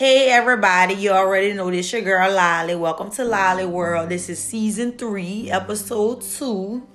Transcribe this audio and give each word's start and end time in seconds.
Hey 0.00 0.30
everybody, 0.30 0.94
you 0.94 1.10
already 1.10 1.52
know 1.52 1.70
this 1.70 1.92
your 1.92 2.00
girl 2.00 2.32
Lolly. 2.32 2.74
Welcome 2.74 3.10
to 3.10 3.22
Lolly 3.22 3.66
World. 3.66 4.08
This 4.08 4.30
is 4.30 4.42
season 4.42 4.92
three, 4.92 5.50
episode 5.50 6.22
two. 6.22 6.88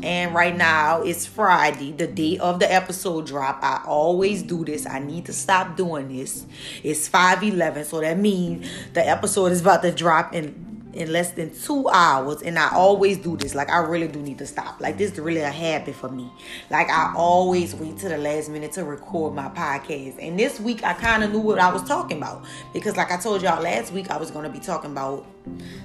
And 0.00 0.32
right 0.32 0.56
now 0.56 1.02
it's 1.02 1.26
Friday, 1.26 1.90
the 1.90 2.06
day 2.06 2.38
of 2.38 2.60
the 2.60 2.72
episode 2.72 3.26
drop. 3.26 3.58
I 3.64 3.82
always 3.84 4.44
do 4.44 4.64
this. 4.64 4.86
I 4.86 5.00
need 5.00 5.26
to 5.26 5.32
stop 5.32 5.76
doing 5.76 6.06
this. 6.06 6.46
It's 6.84 7.08
5:11, 7.08 7.84
so 7.84 8.00
that 8.00 8.16
means 8.16 8.70
the 8.92 9.04
episode 9.04 9.50
is 9.50 9.62
about 9.62 9.82
to 9.82 9.90
drop 9.90 10.32
in 10.32 10.65
in 10.96 11.12
less 11.12 11.32
than 11.32 11.54
two 11.54 11.88
hours 11.90 12.40
and 12.42 12.58
i 12.58 12.70
always 12.74 13.18
do 13.18 13.36
this. 13.36 13.54
Like 13.54 13.68
i 13.70 13.78
really 13.78 14.08
do 14.08 14.20
need 14.20 14.38
to 14.38 14.46
stop. 14.46 14.80
Like 14.80 14.96
this 14.96 15.12
is 15.12 15.18
really 15.18 15.40
a 15.40 15.50
habit 15.50 15.94
for 15.94 16.08
me. 16.08 16.32
Like 16.70 16.88
i 16.88 17.12
always 17.14 17.74
wait 17.74 17.98
to 17.98 18.08
the 18.08 18.16
last 18.16 18.48
minute 18.48 18.72
to 18.72 18.84
record 18.84 19.34
my 19.34 19.48
podcast. 19.50 20.16
And 20.18 20.38
this 20.38 20.58
week 20.58 20.82
i 20.82 20.94
kind 20.94 21.22
of 21.22 21.32
knew 21.32 21.40
what 21.40 21.58
i 21.58 21.70
was 21.72 21.82
talking 21.82 22.16
about. 22.16 22.44
Because 22.72 22.96
like 22.96 23.12
i 23.12 23.18
told 23.18 23.42
y'all 23.42 23.62
last 23.62 23.92
week 23.92 24.10
i 24.10 24.16
was 24.16 24.30
going 24.30 24.50
to 24.50 24.50
be 24.50 24.58
talking 24.58 24.90
about 24.90 25.26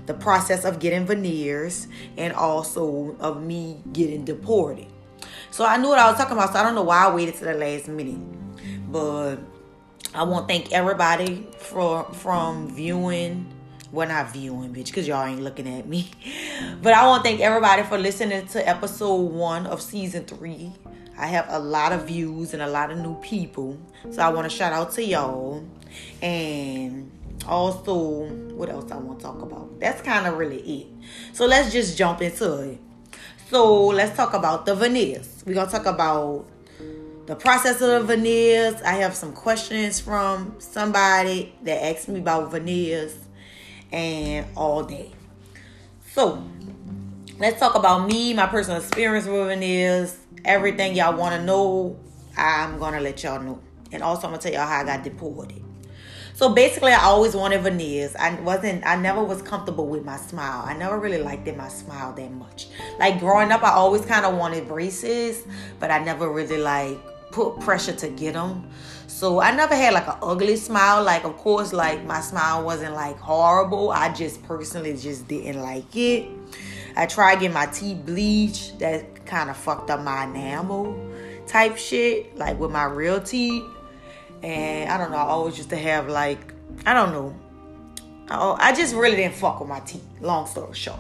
the 0.05 0.13
process 0.13 0.63
of 0.63 0.79
getting 0.79 1.05
veneers 1.05 1.87
and 2.17 2.33
also 2.33 3.15
of 3.19 3.43
me 3.43 3.81
getting 3.91 4.23
deported. 4.23 4.87
So 5.51 5.65
i 5.65 5.75
knew 5.75 5.89
what 5.89 5.99
i 5.99 6.09
was 6.09 6.17
talking 6.17 6.33
about 6.33 6.53
so 6.53 6.59
i 6.59 6.63
don't 6.63 6.75
know 6.75 6.83
why 6.83 7.05
i 7.05 7.13
waited 7.13 7.35
to 7.35 7.45
the 7.45 7.53
last 7.53 7.89
minute. 7.89 8.19
But 8.89 9.37
i 10.15 10.23
want 10.23 10.47
to 10.47 10.53
thank 10.53 10.71
everybody 10.71 11.47
for 11.57 12.05
from 12.13 12.73
viewing 12.73 13.45
well, 13.91 14.07
not 14.07 14.31
viewing, 14.31 14.73
bitch, 14.73 14.85
because 14.85 15.07
y'all 15.07 15.25
ain't 15.25 15.41
looking 15.41 15.67
at 15.67 15.87
me. 15.87 16.09
But 16.81 16.93
I 16.93 17.05
want 17.07 17.23
to 17.23 17.29
thank 17.29 17.41
everybody 17.41 17.83
for 17.83 17.97
listening 17.97 18.47
to 18.47 18.67
episode 18.67 19.15
one 19.15 19.67
of 19.67 19.81
season 19.81 20.25
three. 20.25 20.71
I 21.17 21.27
have 21.27 21.45
a 21.49 21.59
lot 21.59 21.91
of 21.91 22.07
views 22.07 22.53
and 22.53 22.61
a 22.61 22.67
lot 22.67 22.89
of 22.91 22.97
new 22.97 23.15
people. 23.21 23.77
So 24.09 24.21
I 24.21 24.29
want 24.29 24.49
to 24.49 24.55
shout 24.55 24.73
out 24.73 24.91
to 24.93 25.03
y'all. 25.03 25.63
And 26.21 27.11
also, 27.47 28.25
what 28.55 28.69
else 28.69 28.91
I 28.91 28.97
want 28.97 29.19
to 29.19 29.25
talk 29.25 29.41
about? 29.41 29.79
That's 29.79 30.01
kind 30.01 30.25
of 30.25 30.37
really 30.37 30.59
it. 30.59 30.87
So 31.33 31.45
let's 31.45 31.71
just 31.71 31.97
jump 31.97 32.21
into 32.21 32.61
it. 32.61 32.79
So 33.49 33.87
let's 33.87 34.15
talk 34.15 34.33
about 34.33 34.65
the 34.65 34.73
veneers. 34.73 35.43
We're 35.45 35.53
going 35.53 35.67
to 35.67 35.71
talk 35.71 35.85
about 35.85 36.47
the 37.27 37.35
process 37.35 37.81
of 37.81 37.89
the 37.89 38.15
veneers. 38.15 38.81
I 38.81 38.93
have 38.93 39.13
some 39.13 39.33
questions 39.33 39.99
from 39.99 40.55
somebody 40.59 41.53
that 41.63 41.83
asked 41.83 42.07
me 42.07 42.19
about 42.19 42.51
veneers 42.51 43.15
and 43.91 44.45
all 44.55 44.83
day. 44.83 45.11
So, 46.13 46.43
let's 47.39 47.59
talk 47.59 47.75
about 47.75 48.07
me, 48.07 48.33
my 48.33 48.47
personal 48.47 48.79
experience 48.79 49.25
with 49.25 49.47
veneers, 49.47 50.17
everything 50.45 50.95
y'all 50.95 51.17
want 51.17 51.35
to 51.35 51.43
know. 51.43 51.97
I'm 52.37 52.79
gonna 52.79 52.99
let 52.99 53.23
y'all 53.23 53.41
know, 53.41 53.59
and 53.91 54.01
also 54.03 54.27
I'm 54.27 54.33
gonna 54.33 54.41
tell 54.41 54.53
y'all 54.53 54.67
how 54.67 54.81
I 54.81 54.83
got 54.83 55.03
deported. 55.03 55.61
So 56.33 56.49
basically, 56.49 56.91
I 56.91 57.03
always 57.03 57.35
wanted 57.35 57.61
veneers. 57.61 58.15
I 58.15 58.33
wasn't, 58.39 58.83
I 58.83 58.95
never 58.95 59.23
was 59.23 59.43
comfortable 59.43 59.85
with 59.85 60.03
my 60.03 60.17
smile. 60.17 60.63
I 60.65 60.73
never 60.73 60.97
really 60.97 61.19
liked 61.19 61.47
it, 61.47 61.55
my 61.55 61.67
smile 61.67 62.13
that 62.13 62.31
much. 62.31 62.67
Like 62.97 63.19
growing 63.19 63.51
up, 63.51 63.63
I 63.63 63.71
always 63.73 64.03
kind 64.05 64.25
of 64.25 64.35
wanted 64.35 64.67
braces, 64.67 65.45
but 65.79 65.91
I 65.91 66.03
never 66.03 66.31
really 66.31 66.57
like 66.57 66.97
put 67.31 67.59
pressure 67.59 67.93
to 67.93 68.09
get 68.09 68.33
them. 68.33 68.69
So 69.07 69.39
I 69.39 69.51
never 69.55 69.75
had 69.75 69.93
like 69.93 70.07
an 70.07 70.17
ugly 70.21 70.55
smile. 70.55 71.03
Like 71.03 71.23
of 71.23 71.37
course, 71.37 71.73
like 71.73 72.03
my 72.05 72.21
smile 72.21 72.63
wasn't 72.63 72.93
like 72.93 73.17
horrible. 73.17 73.91
I 73.91 74.13
just 74.13 74.43
personally 74.43 74.95
just 74.97 75.27
didn't 75.27 75.61
like 75.61 75.95
it. 75.95 76.27
I 76.95 77.05
tried 77.05 77.35
getting 77.35 77.53
my 77.53 77.67
teeth 77.67 78.05
bleached. 78.05 78.79
That 78.79 79.25
kind 79.25 79.49
of 79.49 79.57
fucked 79.57 79.89
up 79.89 80.01
my 80.01 80.25
enamel 80.25 80.97
type 81.47 81.77
shit, 81.77 82.37
like 82.37 82.59
with 82.59 82.71
my 82.71 82.85
real 82.85 83.21
teeth. 83.21 83.63
And 84.43 84.89
I 84.89 84.97
don't 84.97 85.11
know. 85.11 85.17
I 85.17 85.23
always 85.23 85.57
used 85.57 85.69
to 85.69 85.77
have 85.77 86.07
like 86.07 86.53
I 86.85 86.93
don't 86.93 87.11
know. 87.11 87.35
I 88.29 88.73
just 88.73 88.95
really 88.95 89.17
didn't 89.17 89.35
fuck 89.35 89.59
with 89.59 89.67
my 89.67 89.81
teeth. 89.81 90.05
Long 90.21 90.47
story 90.47 90.73
short. 90.73 90.99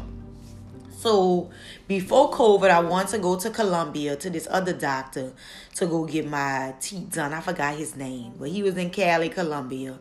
So 1.01 1.49
before 1.87 2.29
COVID, 2.29 2.69
I 2.69 2.79
wanted 2.79 3.09
to 3.13 3.17
go 3.17 3.35
to 3.35 3.49
Colombia 3.49 4.15
to 4.17 4.29
this 4.29 4.47
other 4.51 4.71
doctor 4.71 5.33
to 5.73 5.87
go 5.87 6.05
get 6.05 6.27
my 6.27 6.75
teeth 6.79 7.13
done. 7.13 7.33
I 7.33 7.41
forgot 7.41 7.73
his 7.73 7.95
name, 7.95 8.33
but 8.37 8.49
he 8.49 8.61
was 8.61 8.77
in 8.77 8.91
Cali, 8.91 9.29
Colombia. 9.29 9.97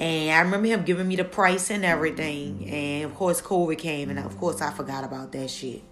And 0.00 0.30
I 0.30 0.40
remember 0.40 0.66
him 0.68 0.82
giving 0.82 1.06
me 1.06 1.16
the 1.16 1.24
price 1.24 1.70
and 1.70 1.84
everything. 1.84 2.66
And 2.70 3.04
of 3.04 3.14
course, 3.14 3.42
COVID 3.42 3.76
came, 3.76 4.08
and 4.08 4.18
of 4.18 4.38
course, 4.38 4.62
I 4.62 4.70
forgot 4.70 5.04
about 5.04 5.30
that 5.32 5.50
shit. 5.50 5.82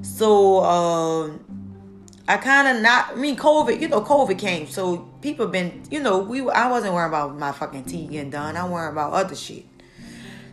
So, 0.00 0.64
um, 0.64 1.44
I 2.26 2.38
kind 2.38 2.74
of 2.74 2.82
not. 2.82 3.10
I 3.10 3.14
mean, 3.16 3.36
COVID. 3.36 3.78
You 3.78 3.88
know, 3.88 4.00
COVID 4.00 4.38
came, 4.38 4.68
so 4.68 5.10
people 5.20 5.48
been. 5.48 5.82
You 5.90 6.00
know, 6.00 6.18
we. 6.20 6.48
I 6.48 6.70
wasn't 6.70 6.94
worrying 6.94 7.10
about 7.10 7.38
my 7.38 7.52
fucking 7.52 7.84
teeth 7.84 8.10
getting 8.10 8.30
done. 8.30 8.56
I'm 8.56 8.70
worrying 8.70 8.92
about 8.92 9.12
other 9.12 9.36
shit. 9.36 9.66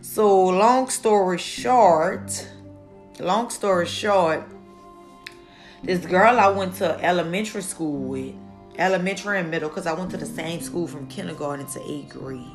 So, 0.02 0.48
long 0.48 0.90
story 0.90 1.38
short, 1.38 2.46
long 3.18 3.50
story 3.50 3.86
short, 3.86 4.44
this 5.82 6.04
girl 6.04 6.38
I 6.38 6.48
went 6.48 6.76
to 6.76 7.04
elementary 7.04 7.62
school 7.62 7.98
with, 8.08 8.34
elementary 8.78 9.40
and 9.40 9.50
middle, 9.50 9.68
because 9.68 9.86
I 9.86 9.92
went 9.92 10.10
to 10.12 10.16
the 10.16 10.26
same 10.26 10.60
school 10.60 10.86
from 10.86 11.06
kindergarten 11.08 11.66
to 11.66 11.82
eighth 11.90 12.10
grade. 12.10 12.46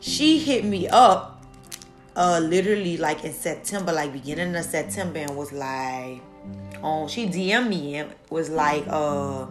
She 0.00 0.38
hit 0.38 0.64
me 0.64 0.88
up 0.88 1.32
uh 2.14 2.40
literally 2.42 2.96
like 2.96 3.24
in 3.24 3.32
September, 3.32 3.92
like 3.92 4.12
beginning 4.12 4.54
of 4.54 4.64
September, 4.64 5.18
and 5.18 5.36
was 5.36 5.52
like, 5.52 6.20
um, 6.82 7.08
she 7.08 7.26
DM 7.26 7.68
me 7.68 7.96
and 7.96 8.10
was 8.30 8.50
like, 8.50 8.84
uh, 8.88 9.46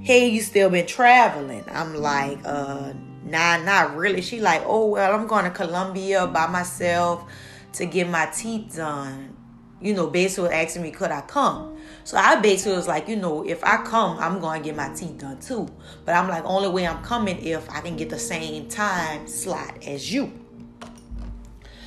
hey, 0.00 0.28
you 0.28 0.40
still 0.42 0.70
been 0.70 0.86
traveling? 0.86 1.64
I'm 1.70 1.94
like, 1.94 2.38
uh, 2.44 2.92
nah, 3.24 3.58
not 3.58 3.96
really. 3.96 4.22
She 4.22 4.40
like, 4.40 4.62
oh 4.66 4.86
well, 4.86 5.14
I'm 5.14 5.26
going 5.26 5.44
to 5.44 5.50
Colombia 5.50 6.26
by 6.26 6.46
myself 6.46 7.24
to 7.74 7.86
get 7.86 8.08
my 8.08 8.26
teeth 8.26 8.76
done, 8.76 9.36
you 9.80 9.94
know, 9.94 10.06
basically 10.06 10.50
asking 10.50 10.82
me, 10.82 10.90
could 10.90 11.10
I 11.10 11.20
come? 11.22 11.76
So 12.04 12.16
I 12.16 12.36
basically 12.36 12.76
was 12.76 12.88
like, 12.88 13.08
you 13.08 13.16
know, 13.16 13.46
if 13.46 13.62
I 13.64 13.78
come, 13.84 14.18
I'm 14.18 14.40
going 14.40 14.62
to 14.62 14.68
get 14.68 14.76
my 14.76 14.88
teeth 14.94 15.18
done 15.18 15.40
too. 15.40 15.68
But 16.04 16.14
I'm 16.14 16.28
like, 16.28 16.44
only 16.44 16.68
way 16.68 16.86
I'm 16.86 17.02
coming 17.02 17.44
if 17.44 17.68
I 17.70 17.80
can 17.80 17.96
get 17.96 18.10
the 18.10 18.18
same 18.18 18.68
time 18.68 19.26
slot 19.26 19.84
as 19.86 20.12
you. 20.12 20.32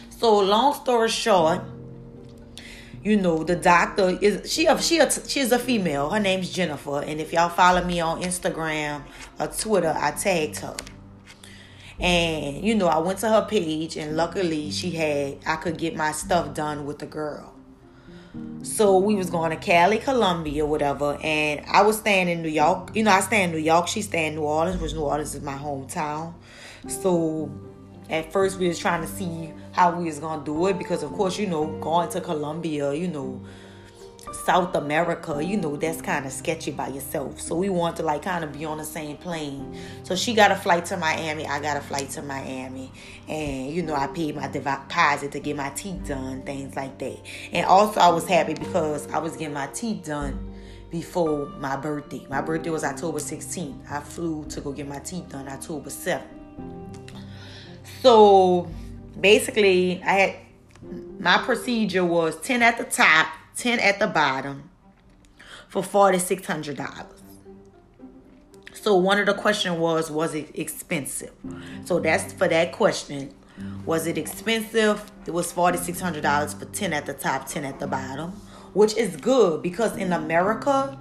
So 0.09 0.40
long 0.40 0.74
story 0.74 1.09
short, 1.09 1.62
you 3.04 3.16
know, 3.18 3.44
the 3.44 3.56
doctor 3.56 4.18
is 4.22 4.52
she 4.52 4.68
she 4.80 5.00
she 5.28 5.40
is 5.40 5.52
a 5.52 5.59
female. 5.59 6.09
Her 6.09 6.19
name's 6.19 6.52
Jennifer, 6.52 7.02
and 7.02 7.22
if 7.22 7.31
y'all 7.31 7.50
follow 7.50 7.84
me 7.86 8.02
on 8.02 8.22
Instagram 8.22 9.04
or 9.40 9.48
Twitter, 9.48 9.96
I 9.96 10.12
tagged 10.12 10.58
her. 10.58 10.75
And 12.00 12.63
you 12.63 12.75
know, 12.75 12.88
I 12.88 13.00
went 13.00 13.19
to 13.19 13.30
her 13.30 13.46
page 13.50 13.97
and 13.97 14.16
luckily 14.16 14.72
she 14.72 14.91
had 14.91 15.40
I 15.46 15.56
could 15.56 15.78
get 15.78 15.96
my 15.96 16.12
stuff 16.12 16.53
done 16.53 16.85
with 16.85 17.00
the 17.00 17.06
girl. 17.06 17.53
So 18.62 18.97
we 18.97 19.16
was 19.16 19.30
going 19.30 19.52
to 19.52 19.58
Cali, 19.58 19.97
Colombia, 19.97 20.66
whatever, 20.66 21.18
and 21.24 21.66
I 21.68 21.81
was 21.81 21.97
staying 21.97 22.28
in 22.28 22.44
New 22.44 22.50
York. 22.50 22.91
You 22.96 23.03
know, 23.03 23.12
I 23.12 23.22
stay 23.22 23.44
in 23.44 23.52
New 23.52 23.57
York, 23.57 23.88
she 23.88 24.02
stay 24.02 24.28
in 24.28 24.36
New 24.36 24.41
Orleans, 24.41 24.80
which 24.80 24.94
New 24.94 25.02
Orleans 25.02 25.34
is 25.34 25.41
my 25.41 25.56
hometown. 25.56 26.34
So 26.88 27.52
at 28.09 28.31
first 28.31 28.59
we 28.59 28.68
was 28.68 28.78
trying 28.78 29.02
to 29.02 29.07
see 29.07 29.52
how 29.72 29.97
we 29.97 30.06
was 30.06 30.19
gonna 30.19 30.44
do 30.44 30.68
it 30.68 30.78
because 30.78 31.02
of 31.02 31.12
course, 31.13 31.40
you 31.40 31.47
know, 31.47 31.66
going 31.80 32.09
to 32.09 32.22
Colombia, 32.22 32.94
you 32.94 33.07
know, 33.07 33.41
South 34.34 34.76
America, 34.76 35.44
you 35.44 35.58
know, 35.58 35.76
that's 35.76 36.02
kind 36.02 36.26
of 36.26 36.32
sketchy 36.32 36.72
by 36.72 36.88
yourself. 36.88 37.40
So 37.40 37.56
we 37.56 37.70
want 37.70 37.98
to 37.98 38.04
like 38.04 38.24
kind 38.24 38.44
of 38.44 38.54
be 38.54 38.66
on 38.66 38.78
the 38.78 38.84
same 38.84 39.18
plane. 39.18 39.78
So 40.04 40.16
she 40.16 40.34
got 40.34 40.52
a 40.52 40.56
flight 40.56 40.86
to 40.86 40.98
Miami, 40.98 41.48
I 41.48 41.60
got 41.60 41.78
a 41.78 41.82
flight 41.82 42.10
to 42.12 42.22
Miami, 42.22 42.92
and 43.28 43.72
you 43.72 43.84
know, 43.84 43.96
I 43.96 44.08
paid 44.08 44.36
my 44.36 44.48
deposit 44.48 45.32
to 45.32 45.40
get 45.40 45.56
my 45.56 45.70
teeth 45.70 46.08
done, 46.08 46.44
things 46.44 46.76
like 46.76 46.98
that. 47.00 47.20
And 47.52 47.66
also, 47.66 48.00
I 48.00 48.10
was 48.10 48.28
happy 48.28 48.54
because 48.54 49.08
I 49.12 49.20
was 49.20 49.38
getting 49.38 49.54
my 49.54 49.68
teeth 49.68 50.06
done 50.06 50.54
before 50.92 51.48
my 51.60 51.75
birthday. 51.75 52.25
My 52.30 52.42
birthday 52.42 52.69
was 52.69 52.84
October 52.84 53.19
16th. 53.19 53.92
I 53.92 54.00
flew 54.00 54.46
to 54.46 54.62
go 54.62 54.72
get 54.72 54.88
my 54.88 55.00
teeth 55.00 55.30
done 55.30 55.48
October 55.48 55.90
7th. 55.90 56.24
So 58.01 58.69
basically, 59.19 60.01
I 60.04 60.12
had 60.12 60.36
my 61.19 61.40
procedure 61.40 62.06
was 62.06 62.40
10 62.42 62.62
at 62.62 62.78
the 62.78 62.84
top 62.84 63.28
10 63.57 63.80
at 63.80 64.00
the 64.00 64.07
bottom 64.07 64.69
for 65.68 65.81
$4,600. 65.81 67.06
So 68.74 68.95
one 68.95 69.19
of 69.19 69.25
the 69.25 69.33
question 69.33 69.80
was, 69.80 70.09
was 70.09 70.33
it 70.36 70.51
expensive? 70.54 71.33
So 71.86 72.00
that's 72.00 72.31
for 72.33 72.48
that 72.48 72.71
question. 72.71 73.33
Was 73.86 74.06
it 74.06 74.18
expensive? 74.18 75.12
It 75.25 75.31
was 75.31 75.51
$4,600 75.51 76.59
for 76.59 76.65
10 76.65 76.94
at 76.94 77.06
the 77.06 77.13
top, 77.13 77.48
10 77.48 77.65
at 77.65 77.80
the 77.80 77.88
bottom, 77.88 78.31
which 78.74 78.95
is 78.95 79.18
good 79.18 79.63
because 79.63 79.98
in 79.98 80.13
America, 80.13 80.98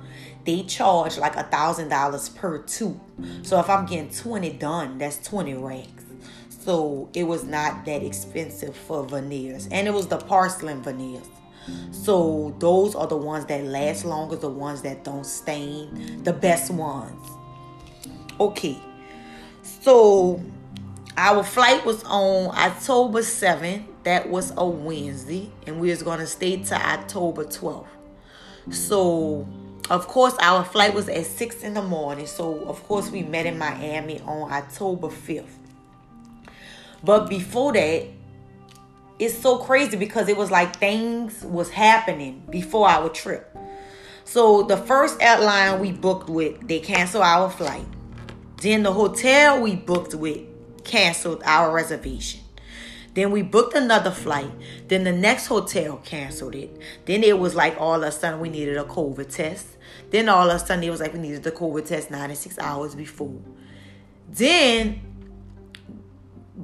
they 0.47 0.63
charge 0.63 1.19
like 1.19 1.37
a 1.37 1.43
thousand 1.43 1.89
dollars 1.91 2.29
per 2.29 2.59
two 2.59 3.01
So 3.43 3.59
if 3.61 3.69
I'm 3.69 3.85
getting 3.85 4.11
20 4.11 4.51
done, 4.55 4.99
that's 4.99 5.19
20 5.29 5.55
racks. 5.55 6.05
So 6.49 7.11
it 7.15 7.25
was 7.25 7.45
not 7.45 7.85
that 7.85 8.03
expensive 8.03 8.75
for 8.75 9.05
veneers. 9.05 9.69
And 9.71 9.87
it 9.87 9.93
was 9.93 10.09
the 10.09 10.19
porcelain 10.19 10.83
veneers. 10.83 11.27
So 11.91 12.55
those 12.59 12.95
are 12.95 13.07
the 13.07 13.17
ones 13.17 13.47
that 13.47 13.65
last 13.65 14.05
longer, 14.05 14.37
the 14.37 14.49
ones 14.49 14.83
that 14.83 15.05
don't 15.05 15.27
stain, 15.27 16.23
the 16.23 16.33
best 16.33 16.71
ones. 16.71 17.27
Okay. 18.39 18.79
So 19.63 20.41
our 21.17 21.43
flight 21.43 21.85
was 21.85 22.05
on 22.05 22.55
October 22.57 23.21
7th. 23.21 23.85
That 24.05 24.29
was 24.29 24.53
a 24.57 24.67
Wednesday. 24.67 25.51
And 25.67 25.81
we 25.81 25.91
was 25.91 26.03
gonna 26.03 26.27
stay 26.27 26.63
to 26.65 26.75
October 26.75 27.45
12th. 27.45 27.87
So 28.71 29.49
of 29.91 30.07
course 30.09 30.35
our 30.41 30.65
flight 30.65 30.95
was 30.95 31.09
at 31.09 31.27
6 31.27 31.63
in 31.63 31.75
the 31.75 31.83
morning. 31.83 32.27
So 32.27 32.65
of 32.67 32.83
course 32.85 33.11
we 33.11 33.23
met 33.23 33.47
in 33.47 33.59
Miami 33.59 34.21
on 34.21 34.53
October 34.53 35.09
5th. 35.09 35.59
But 37.03 37.29
before 37.29 37.73
that, 37.73 38.07
it's 39.19 39.39
so 39.39 39.59
crazy 39.59 39.97
because 39.97 40.29
it 40.29 40.37
was 40.37 40.51
like 40.51 40.77
things 40.77 41.43
was 41.43 41.71
happening 41.71 42.43
before 42.51 42.89
our 42.89 43.09
trip. 43.09 43.57
So 44.25 44.63
the 44.63 44.77
first 44.77 45.23
airline 45.23 45.81
we 45.81 45.93
booked 45.93 46.29
with, 46.29 46.67
they 46.67 46.81
canceled 46.81 47.23
our 47.25 47.49
flight. 47.49 47.87
Then 48.61 48.83
the 48.83 48.93
hotel 48.93 49.63
we 49.63 49.77
booked 49.77 50.15
with 50.15 50.41
canceled 50.85 51.43
our 51.45 51.73
reservation. 51.73 52.41
Then 53.15 53.31
we 53.31 53.41
booked 53.41 53.75
another 53.75 54.11
flight. 54.11 54.51
Then 54.89 55.05
the 55.05 55.13
next 55.13 55.47
hotel 55.47 55.97
canceled 56.05 56.55
it. 56.55 56.77
Then 57.07 57.23
it 57.23 57.39
was 57.39 57.55
like 57.55 57.81
all 57.81 58.03
of 58.03 58.03
a 58.03 58.13
sudden 58.13 58.41
we 58.41 58.51
needed 58.51 58.77
a 58.77 58.85
COVID 58.85 59.35
test. 59.35 59.67
Then 60.11 60.29
all 60.29 60.51
of 60.51 60.57
a 60.57 60.65
sudden 60.65 60.85
it 60.85 60.91
was 60.91 61.01
like 61.01 61.15
we 61.15 61.21
needed 61.21 61.43
the 61.43 61.53
COVID 61.53 61.87
test 61.87 62.11
96 62.11 62.59
hours 62.59 62.95
before. 62.95 63.41
Then 64.29 65.16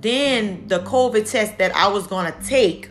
then 0.03 0.69
the 0.69 0.81
COVID 0.81 1.31
test 1.31 1.59
that 1.59 1.75
I 1.75 1.89
was 1.89 2.07
gonna 2.07 2.35
take. 2.45 2.91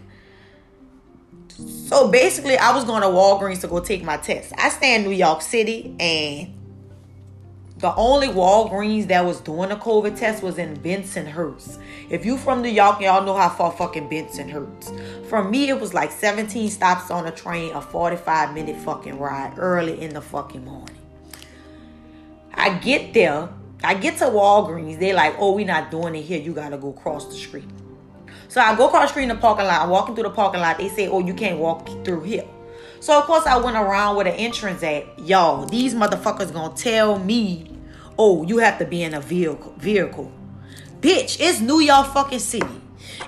So 1.92 2.10
basically, 2.10 2.58
I 2.58 2.74
was 2.74 2.86
going 2.86 3.02
to 3.02 3.10
Walgreens 3.10 3.62
to 3.62 3.68
go 3.68 3.80
take 3.81 4.04
my 4.04 4.18
test. 4.18 4.54
I 4.58 4.69
stay 4.69 4.96
in 4.96 5.04
New 5.04 5.12
York 5.12 5.42
City, 5.42 5.94
and 6.00 6.58
the 7.78 7.94
only 7.96 8.30
Walgreens 8.30 9.08
that 9.08 9.25
was 9.25 9.42
doing 9.42 9.72
a 9.72 9.75
COVID 9.75 10.18
test 10.18 10.42
was 10.42 10.58
in 10.58 10.78
Bensonhurst. 10.78 11.81
If 12.10 12.25
you 12.25 12.38
from 12.38 12.62
New 12.62 12.69
York, 12.69 13.02
y'all 13.02 13.25
know 13.25 13.36
how 13.36 13.50
far 13.50 13.72
fucking 13.72 14.10
Bensonhurst. 14.10 15.28
From 15.28 15.52
me, 15.52 15.69
it 15.69 15.80
was 15.80 15.94
like 15.94 16.12
17 16.12 16.69
stops 16.69 17.12
on 17.12 17.28
a 17.28 17.31
train, 17.31 17.74
a 17.74 17.81
45 17.81 18.54
minute 18.54 18.78
fucking 18.78 19.19
ride 19.19 19.56
early 19.57 20.02
in 20.02 20.14
the 20.14 20.22
fucking 20.22 20.64
morning. 20.64 20.96
I 22.54 22.75
get 22.75 23.14
there 23.14 23.50
I 23.83 23.95
get 23.95 24.18
to 24.18 24.25
Walgreens, 24.25 25.00
they 25.00 25.13
like, 25.13 25.36
oh, 25.39 25.54
we 25.54 25.63
not 25.63 25.89
doing 25.89 26.16
it 26.16 26.22
here. 26.22 26.39
You 26.39 26.54
gotta 26.54 26.78
go 26.78 26.92
cross 26.92 27.25
the 27.25 27.33
street. 27.33 27.68
So 28.48 28.62
I 28.62 28.75
go 28.75 28.88
across 28.88 29.04
the 29.04 29.07
street 29.10 29.24
in 29.24 29.30
the 29.30 29.36
parking 29.36 29.66
lot. 29.66 29.81
I'm 29.81 29.89
walking 29.89 30.13
through 30.13 30.25
the 30.25 30.30
parking 30.30 30.62
lot. 30.62 30.78
They 30.78 30.89
say, 30.89 31.07
oh, 31.07 31.19
you 31.19 31.33
can't 31.33 31.57
walk 31.57 31.88
through 32.04 32.24
here. 32.24 32.45
So 33.00 33.18
of 33.18 33.25
course 33.25 33.45
I 33.48 33.57
went 33.57 33.78
around 33.78 34.18
with 34.18 34.28
an 34.28 34.33
entrance 34.33 34.83
at 34.83 35.18
y'all. 35.19 35.66
These 35.66 35.95
motherfuckers 35.95 36.54
gonna 36.54 36.75
tell 36.75 37.18
me, 37.18 37.72
oh, 38.18 38.44
you 38.44 38.60
have 38.60 38.78
to 38.80 38.86
be 38.86 39.04
in 39.04 39.13
a 39.13 39.22
vehicle. 39.22 39.74
Vehicle, 39.78 40.31
bitch. 41.00 41.38
It's 41.39 41.62
New 41.62 41.80
York 41.80 42.07
fucking 42.07 42.39
City. 42.39 42.81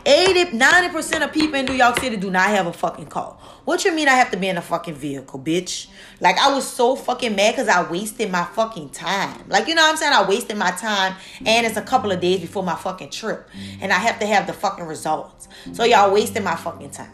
80, 0.05 0.57
90% 0.57 1.23
of 1.23 1.31
people 1.31 1.55
in 1.55 1.65
New 1.65 1.73
York 1.73 1.99
City 1.99 2.17
do 2.17 2.29
not 2.29 2.49
have 2.49 2.67
a 2.67 2.73
fucking 2.73 3.07
car. 3.07 3.37
What 3.65 3.85
you 3.85 3.93
mean 3.93 4.07
I 4.07 4.13
have 4.13 4.31
to 4.31 4.37
be 4.37 4.49
in 4.49 4.57
a 4.57 4.61
fucking 4.61 4.95
vehicle, 4.95 5.39
bitch? 5.39 5.87
Like 6.19 6.37
I 6.37 6.53
was 6.53 6.67
so 6.67 6.95
fucking 6.95 7.35
mad 7.35 7.53
because 7.55 7.69
I 7.69 7.89
wasted 7.89 8.31
my 8.31 8.43
fucking 8.43 8.89
time. 8.89 9.45
Like 9.47 9.67
you 9.67 9.75
know 9.75 9.83
what 9.83 9.91
I'm 9.91 9.97
saying? 9.97 10.13
I 10.13 10.27
wasted 10.27 10.57
my 10.57 10.71
time 10.71 11.15
and 11.45 11.65
it's 11.65 11.77
a 11.77 11.81
couple 11.81 12.11
of 12.11 12.19
days 12.19 12.41
before 12.41 12.63
my 12.63 12.75
fucking 12.75 13.09
trip. 13.09 13.49
And 13.79 13.93
I 13.93 13.99
have 13.99 14.19
to 14.19 14.25
have 14.25 14.47
the 14.47 14.53
fucking 14.53 14.85
results. 14.85 15.47
So 15.71 15.83
y'all 15.85 16.13
wasting 16.13 16.43
my 16.43 16.55
fucking 16.55 16.91
time. 16.91 17.11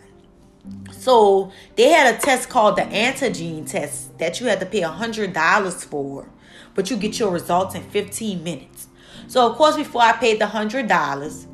So 0.92 1.52
they 1.76 1.90
had 1.90 2.16
a 2.16 2.18
test 2.18 2.50
called 2.50 2.78
the 2.78 2.82
antigen 2.84 3.70
test 3.70 4.18
that 4.18 4.40
you 4.40 4.48
had 4.48 4.60
to 4.60 4.66
pay 4.66 4.82
a 4.82 4.90
hundred 4.90 5.34
dollars 5.34 5.84
for, 5.84 6.30
but 6.76 6.90
you 6.90 6.98
get 6.98 7.20
your 7.20 7.32
results 7.32 7.76
in 7.76 7.84
15 7.84 8.44
minutes. 8.44 8.88
So 9.28 9.50
of 9.50 9.56
course, 9.56 9.76
before 9.76 10.02
I 10.02 10.14
paid 10.14 10.40
the 10.40 10.48
hundred 10.48 10.88
dollars, 10.88 11.48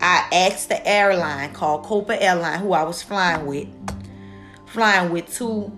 I 0.00 0.28
asked 0.32 0.68
the 0.68 0.86
airline 0.86 1.52
called 1.52 1.84
Copa 1.84 2.22
Airline, 2.22 2.60
who 2.60 2.72
I 2.72 2.82
was 2.82 3.02
flying 3.02 3.46
with, 3.46 3.68
flying 4.66 5.10
with 5.10 5.34
to 5.36 5.72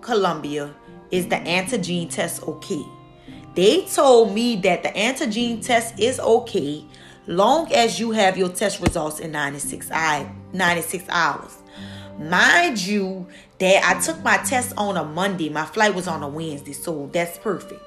Colombia, 0.00 0.74
is 1.10 1.26
the 1.28 1.36
antigen 1.36 2.10
test 2.10 2.42
okay? 2.42 2.82
They 3.54 3.84
told 3.86 4.32
me 4.34 4.56
that 4.56 4.82
the 4.82 4.90
antigen 4.90 5.64
test 5.64 5.98
is 5.98 6.20
okay 6.20 6.84
long 7.26 7.72
as 7.72 7.98
you 7.98 8.12
have 8.12 8.38
your 8.38 8.48
test 8.48 8.80
results 8.80 9.20
in 9.20 9.32
96, 9.32 9.90
96 10.52 11.04
hours. 11.08 11.58
Mind 12.18 12.78
you, 12.78 13.26
that 13.58 13.84
I 13.84 14.00
took 14.00 14.22
my 14.22 14.38
test 14.38 14.72
on 14.76 14.96
a 14.96 15.04
Monday. 15.04 15.48
My 15.48 15.64
flight 15.64 15.94
was 15.94 16.06
on 16.06 16.22
a 16.22 16.28
Wednesday, 16.28 16.72
so 16.72 17.10
that's 17.12 17.38
perfect. 17.38 17.82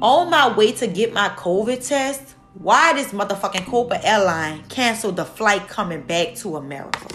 On 0.00 0.30
my 0.30 0.56
way 0.56 0.72
to 0.72 0.86
get 0.86 1.12
my 1.12 1.28
COVID 1.30 1.86
test, 1.86 2.35
why 2.58 2.94
this 2.94 3.12
motherfucking 3.12 3.66
Copa 3.66 4.04
airline 4.06 4.64
canceled 4.68 5.16
the 5.16 5.24
flight 5.24 5.68
coming 5.68 6.02
back 6.02 6.34
to 6.36 6.56
America? 6.56 7.06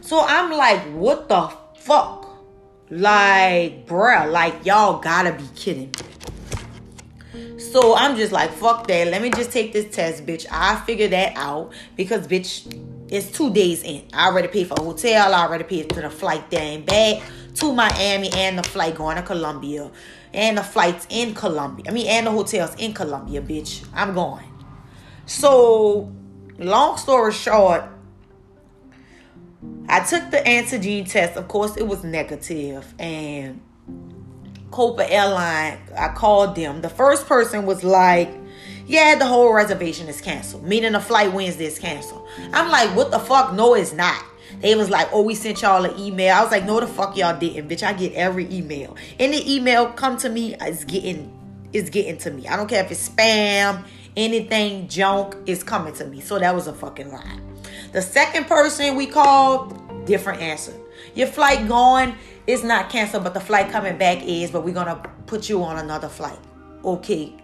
So 0.00 0.24
I'm 0.24 0.52
like, 0.52 0.80
what 0.92 1.28
the 1.28 1.52
fuck? 1.76 2.28
Like, 2.90 3.86
bruh, 3.86 4.30
like 4.30 4.64
y'all 4.64 5.00
gotta 5.00 5.32
be 5.32 5.44
kidding 5.56 5.90
me. 5.90 7.58
So 7.58 7.96
I'm 7.96 8.16
just 8.16 8.30
like, 8.30 8.52
fuck 8.52 8.86
that. 8.86 9.08
Let 9.08 9.22
me 9.22 9.30
just 9.30 9.50
take 9.50 9.72
this 9.72 9.92
test, 9.94 10.24
bitch. 10.24 10.46
I 10.50 10.76
figure 10.82 11.08
that 11.08 11.32
out 11.36 11.72
because, 11.96 12.28
bitch, 12.28 12.80
it's 13.08 13.30
two 13.30 13.52
days 13.52 13.82
in. 13.82 14.04
I 14.12 14.28
already 14.28 14.48
paid 14.48 14.68
for 14.68 14.74
a 14.74 14.82
hotel. 14.82 15.34
I 15.34 15.46
already 15.46 15.64
paid 15.64 15.92
for 15.92 16.00
the 16.00 16.10
flight 16.10 16.48
there 16.50 16.76
and 16.76 16.86
back 16.86 17.22
to 17.56 17.72
Miami 17.72 18.30
and 18.34 18.58
the 18.58 18.62
flight 18.62 18.94
going 18.94 19.16
to 19.16 19.22
Colombia 19.22 19.90
and 20.34 20.58
the 20.58 20.62
flights 20.62 21.06
in 21.08 21.32
Colombia. 21.34 21.86
I 21.88 21.92
mean, 21.92 22.08
and 22.08 22.26
the 22.26 22.30
hotels 22.30 22.74
in 22.76 22.92
Colombia, 22.92 23.40
bitch. 23.40 23.86
I'm 23.94 24.12
going. 24.12 24.44
So, 25.26 26.12
long 26.58 26.98
story 26.98 27.32
short, 27.32 27.84
I 29.88 30.00
took 30.00 30.30
the 30.30 30.38
antigen 30.38 31.10
test. 31.10 31.36
Of 31.36 31.48
course, 31.48 31.76
it 31.76 31.86
was 31.86 32.04
negative, 32.04 32.92
and 32.98 33.62
Copa 34.70 35.10
Airline. 35.10 35.78
I 35.96 36.08
called 36.08 36.56
them. 36.56 36.82
The 36.82 36.90
first 36.90 37.26
person 37.26 37.64
was 37.64 37.84
like, 37.84 38.28
"Yeah, 38.86 39.14
the 39.14 39.26
whole 39.26 39.52
reservation 39.52 40.08
is 40.08 40.20
canceled. 40.20 40.64
Meaning 40.64 40.92
the 40.92 41.00
flight 41.00 41.32
Wednesday 41.32 41.66
is 41.66 41.78
canceled." 41.78 42.26
I'm 42.52 42.70
like, 42.70 42.94
"What 42.96 43.10
the 43.10 43.20
fuck? 43.20 43.54
No, 43.54 43.74
it's 43.74 43.92
not." 43.92 44.22
They 44.60 44.74
was 44.74 44.90
like, 44.90 45.08
oh, 45.12 45.22
we 45.22 45.34
sent 45.34 45.62
y'all 45.62 45.84
an 45.84 45.98
email. 45.98 46.34
I 46.34 46.42
was 46.42 46.50
like, 46.50 46.64
no, 46.64 46.80
the 46.80 46.86
fuck 46.86 47.16
y'all 47.16 47.38
didn't, 47.38 47.68
bitch. 47.68 47.82
I 47.82 47.92
get 47.92 48.12
every 48.14 48.52
email. 48.52 48.96
Any 49.18 49.56
email 49.56 49.86
come 49.88 50.16
to 50.18 50.28
me 50.28 50.54
is 50.56 50.84
getting 50.84 51.30
is 51.72 51.90
getting 51.90 52.16
to 52.18 52.30
me. 52.30 52.46
I 52.46 52.56
don't 52.56 52.68
care 52.68 52.84
if 52.84 52.90
it's 52.90 53.08
spam, 53.08 53.84
anything 54.16 54.88
junk 54.88 55.36
is 55.46 55.62
coming 55.62 55.92
to 55.94 56.06
me. 56.06 56.20
So 56.20 56.38
that 56.38 56.54
was 56.54 56.68
a 56.68 56.72
fucking 56.72 57.10
lie. 57.10 57.38
The 57.92 58.00
second 58.00 58.46
person 58.46 58.94
we 58.94 59.06
called, 59.06 60.06
different 60.06 60.40
answer. 60.40 60.72
Your 61.14 61.26
flight 61.26 61.68
going 61.68 62.14
is 62.46 62.62
not 62.62 62.90
canceled, 62.90 63.24
but 63.24 63.34
the 63.34 63.40
flight 63.40 63.70
coming 63.70 63.98
back 63.98 64.22
is, 64.22 64.50
but 64.50 64.64
we're 64.64 64.74
gonna 64.74 65.02
put 65.26 65.48
you 65.48 65.62
on 65.62 65.78
another 65.78 66.08
flight. 66.08 66.38
Okay, 66.84 67.34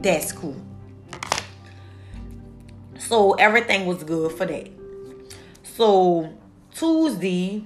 that's 0.00 0.32
cool. 0.32 0.56
So 2.98 3.32
everything 3.34 3.86
was 3.86 4.02
good 4.02 4.32
for 4.32 4.44
that. 4.46 4.68
So 5.62 6.32
Tuesday, 6.78 7.64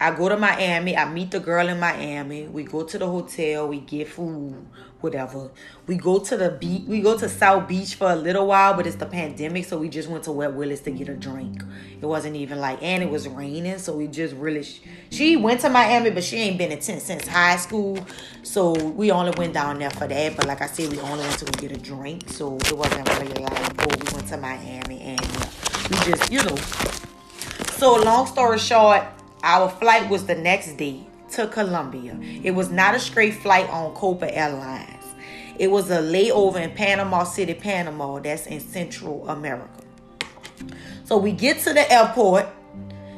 I 0.00 0.12
go 0.12 0.28
to 0.28 0.36
Miami. 0.36 0.96
I 0.96 1.12
meet 1.12 1.32
the 1.32 1.40
girl 1.40 1.68
in 1.68 1.80
Miami. 1.80 2.46
We 2.46 2.62
go 2.62 2.84
to 2.84 2.98
the 2.98 3.06
hotel. 3.08 3.66
We 3.66 3.80
get 3.80 4.06
food, 4.06 4.64
whatever. 5.00 5.50
We 5.88 5.96
go 5.96 6.20
to 6.20 6.36
the 6.36 6.50
beach. 6.50 6.84
We 6.86 7.00
go 7.00 7.18
to 7.18 7.28
South 7.28 7.66
Beach 7.66 7.96
for 7.96 8.12
a 8.12 8.14
little 8.14 8.46
while, 8.46 8.74
but 8.74 8.86
it's 8.86 8.94
the 8.94 9.06
pandemic, 9.06 9.64
so 9.64 9.78
we 9.78 9.88
just 9.88 10.08
went 10.08 10.22
to 10.24 10.32
Wet 10.32 10.54
Willie's 10.54 10.82
to 10.82 10.92
get 10.92 11.08
a 11.08 11.16
drink. 11.16 11.64
It 12.00 12.06
wasn't 12.06 12.36
even 12.36 12.60
like, 12.60 12.80
and 12.80 13.02
it 13.02 13.10
was 13.10 13.26
raining, 13.26 13.78
so 13.78 13.96
we 13.96 14.06
just 14.06 14.36
really. 14.36 14.64
She 15.10 15.34
went 15.34 15.60
to 15.62 15.68
Miami, 15.68 16.10
but 16.10 16.22
she 16.22 16.36
ain't 16.36 16.56
been 16.56 16.70
in 16.70 16.80
since 16.80 17.02
since 17.02 17.26
high 17.26 17.56
school, 17.56 17.98
so 18.44 18.72
we 18.90 19.10
only 19.10 19.32
went 19.36 19.54
down 19.54 19.80
there 19.80 19.90
for 19.90 20.06
that. 20.06 20.36
But 20.36 20.46
like 20.46 20.62
I 20.62 20.66
said, 20.66 20.92
we 20.92 21.00
only 21.00 21.24
went 21.24 21.38
to 21.40 21.46
get 21.46 21.72
a 21.72 21.76
drink, 21.76 22.28
so 22.28 22.56
it 22.56 22.72
wasn't 22.72 23.08
really 23.18 23.34
like, 23.42 23.82
oh, 23.82 23.96
we 23.98 24.14
went 24.14 24.28
to 24.28 24.36
Miami 24.36 25.00
and 25.00 25.20
we 25.90 25.96
just, 26.04 26.30
you 26.30 26.40
know. 26.44 27.13
So 27.76 27.96
long 27.96 28.26
story 28.26 28.58
short 28.60 29.02
our 29.42 29.68
flight 29.68 30.08
was 30.08 30.26
the 30.26 30.36
next 30.36 30.74
day 30.76 31.00
to 31.32 31.48
Colombia. 31.48 32.16
It 32.20 32.52
was 32.52 32.70
not 32.70 32.94
a 32.94 33.00
straight 33.00 33.34
flight 33.34 33.68
on 33.68 33.92
Copa 33.94 34.32
Airlines. 34.32 35.04
It 35.58 35.72
was 35.72 35.90
a 35.90 35.98
layover 35.98 36.62
in 36.62 36.70
Panama 36.70 37.24
City, 37.24 37.52
Panama, 37.52 38.20
that's 38.20 38.46
in 38.46 38.60
Central 38.60 39.28
America. 39.28 39.82
So 41.04 41.16
we 41.16 41.32
get 41.32 41.58
to 41.64 41.72
the 41.72 41.90
airport. 41.92 42.46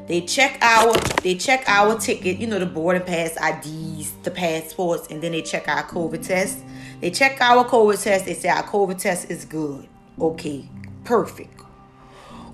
They 0.06 0.22
check 0.22 0.58
our 0.62 0.94
they 1.22 1.34
check 1.34 1.64
our 1.68 1.98
ticket, 1.98 2.38
you 2.38 2.46
know, 2.46 2.58
the 2.58 2.66
boarding 2.66 3.02
pass 3.02 3.36
IDs, 3.36 4.12
the 4.22 4.30
passports, 4.30 5.08
and 5.10 5.22
then 5.22 5.32
they 5.32 5.42
check 5.42 5.68
our 5.68 5.82
COVID 5.84 6.26
test. 6.26 6.58
They 7.00 7.10
check 7.10 7.40
our 7.42 7.64
COVID 7.64 8.02
test. 8.02 8.24
They 8.24 8.34
say 8.34 8.48
our 8.48 8.64
COVID 8.64 8.98
test 8.98 9.30
is 9.30 9.44
good. 9.44 9.86
Okay, 10.18 10.66
perfect. 11.04 11.60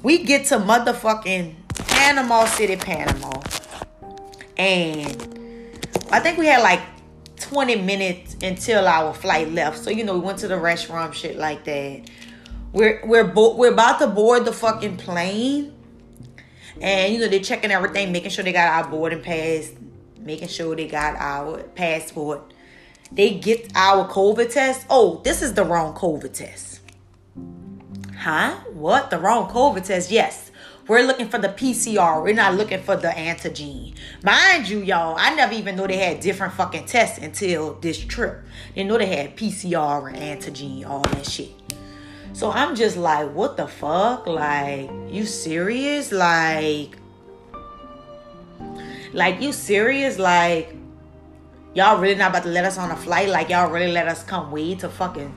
We 0.03 0.25
get 0.25 0.47
to 0.47 0.57
motherfucking 0.57 1.62
Panama 1.75 2.45
City, 2.47 2.77
Panama. 2.77 3.41
And 4.57 5.07
I 6.11 6.21
think 6.21 6.39
we 6.39 6.47
had 6.47 6.63
like 6.63 6.81
20 7.37 7.77
minutes 7.77 8.37
until 8.43 8.87
our 8.87 9.13
flight 9.15 9.51
left. 9.53 9.79
So, 9.79 9.91
you 9.91 10.05
know, 10.05 10.15
we 10.15 10.21
went 10.21 10.39
to 10.41 10.49
the 10.49 10.59
restaurant, 10.59 11.15
shit 11.15 11.37
like 11.37 11.65
that. 11.65 12.11
we're 12.73 13.01
we're 13.05 13.25
bo- 13.25 13.57
we're 13.57 13.73
about 13.73 13.99
to 14.01 14.07
board 14.07 14.45
the 14.45 14.53
fucking 14.53 14.97
plane, 14.97 15.75
and 16.81 17.13
you 17.13 17.21
know 17.21 17.29
they're 17.29 17.41
checking 17.41 17.71
everything, 17.71 18.13
making 18.13 18.31
sure 18.31 18.45
they 18.45 18.53
got 18.53 18.69
our 18.85 18.91
boarding 18.91 19.23
pass, 19.23 19.73
making 20.19 20.49
sure 20.49 20.75
they 20.77 20.87
got 20.89 21.17
our 21.17 21.63
passport. 21.75 22.53
They 23.11 23.35
get 23.35 23.73
our 23.75 24.09
COVID 24.09 24.53
test. 24.53 24.87
Oh, 24.89 25.21
this 25.25 25.43
is 25.43 25.55
the 25.55 25.65
wrong 25.65 25.95
COVID 25.95 26.33
test. 26.33 26.81
Huh? 28.17 28.57
What? 28.73 29.11
The 29.11 29.19
wrong 29.19 29.51
COVID 29.51 29.85
test? 29.85 30.11
Yes. 30.11 30.52
We're 30.89 31.03
looking 31.03 31.29
for 31.29 31.39
the 31.39 31.49
PCR. 31.49 32.23
We're 32.23 32.35
not 32.35 32.55
looking 32.55 32.83
for 32.83 32.97
the 32.97 33.09
antigen. 33.09 33.95
Mind 34.25 34.69
you, 34.69 34.81
y'all, 34.81 35.15
I 35.17 35.33
never 35.35 35.55
even 35.55 35.77
know 35.77 35.87
they 35.87 35.97
had 35.97 36.19
different 36.19 36.55
fucking 36.55 36.87
tests 36.87 37.19
until 37.19 37.75
this 37.75 37.99
trip. 37.99 38.43
They 38.75 38.83
know 38.83 38.99
they 38.99 39.07
had 39.07 39.37
PCR 39.37 40.13
and 40.13 40.17
antigen, 40.17 40.85
all 40.85 41.03
that 41.03 41.25
shit. 41.25 41.53
So 42.33 42.51
I'm 42.51 42.75
just 42.75 42.97
like, 42.97 43.33
what 43.33 43.57
the 43.57 43.69
fuck? 43.69 44.27
Like, 44.27 44.91
you 45.09 45.25
serious? 45.25 46.11
Like, 46.11 46.99
like 49.13 49.41
you 49.41 49.53
serious? 49.53 50.19
Like, 50.19 50.75
y'all 51.75 52.01
really 52.01 52.17
not 52.17 52.31
about 52.31 52.43
to 52.43 52.49
let 52.49 52.65
us 52.65 52.77
on 52.77 52.91
a 52.91 52.97
flight? 52.97 53.29
Like, 53.29 53.51
y'all 53.51 53.71
really 53.71 53.93
let 53.93 54.09
us 54.09 54.25
come 54.25 54.51
way 54.51 54.75
to 54.77 54.89
fucking 54.89 55.33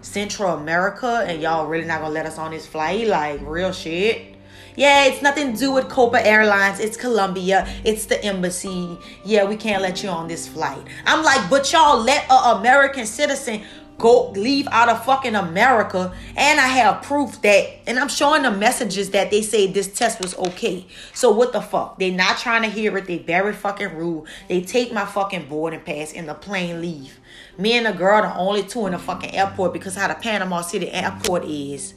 Central 0.00 0.54
America 0.54 1.22
and 1.26 1.42
y'all 1.42 1.66
really 1.66 1.84
not 1.84 2.00
gonna 2.00 2.14
let 2.14 2.24
us 2.24 2.38
on 2.38 2.52
this 2.52 2.66
flight? 2.66 3.08
Like, 3.08 3.40
real 3.42 3.72
shit? 3.72 4.35
Yeah, 4.76 5.06
it's 5.06 5.22
nothing 5.22 5.54
to 5.54 5.58
do 5.58 5.72
with 5.72 5.88
Copa 5.88 6.24
Airlines. 6.24 6.80
It's 6.80 6.98
Colombia. 6.98 7.66
It's 7.82 8.04
the 8.04 8.22
embassy. 8.22 8.98
Yeah, 9.24 9.44
we 9.44 9.56
can't 9.56 9.82
let 9.82 10.02
you 10.02 10.10
on 10.10 10.28
this 10.28 10.46
flight. 10.46 10.82
I'm 11.06 11.24
like, 11.24 11.48
but 11.48 11.72
y'all 11.72 11.98
let 11.98 12.26
a 12.30 12.56
American 12.56 13.06
citizen 13.06 13.62
go 13.98 14.30
leave 14.32 14.68
out 14.68 14.90
of 14.90 15.02
fucking 15.06 15.34
America 15.34 16.12
and 16.36 16.60
I 16.60 16.66
have 16.66 17.02
proof 17.02 17.40
that 17.40 17.78
and 17.86 17.98
I'm 17.98 18.08
showing 18.08 18.42
the 18.42 18.50
messages 18.50 19.08
that 19.12 19.30
they 19.30 19.40
say 19.40 19.66
this 19.66 19.90
test 19.90 20.20
was 20.20 20.36
okay. 20.36 20.86
So 21.14 21.30
what 21.30 21.54
the 21.54 21.62
fuck? 21.62 21.98
They 21.98 22.10
not 22.10 22.36
trying 22.36 22.60
to 22.62 22.68
hear 22.68 22.98
it. 22.98 23.06
They 23.06 23.16
very 23.16 23.54
fucking 23.54 23.96
rude. 23.96 24.26
They 24.48 24.60
take 24.60 24.92
my 24.92 25.06
fucking 25.06 25.48
boarding 25.48 25.80
pass 25.80 26.12
and 26.12 26.28
the 26.28 26.34
plane 26.34 26.82
leave. 26.82 27.18
Me 27.56 27.72
and 27.72 27.86
the 27.86 27.92
girl 27.92 28.20
the 28.20 28.36
only 28.36 28.64
two 28.64 28.84
in 28.84 28.92
the 28.92 28.98
fucking 28.98 29.34
airport 29.34 29.72
because 29.72 29.94
how 29.94 30.08
the 30.08 30.14
Panama 30.14 30.60
City 30.60 30.90
airport 30.90 31.44
is. 31.46 31.94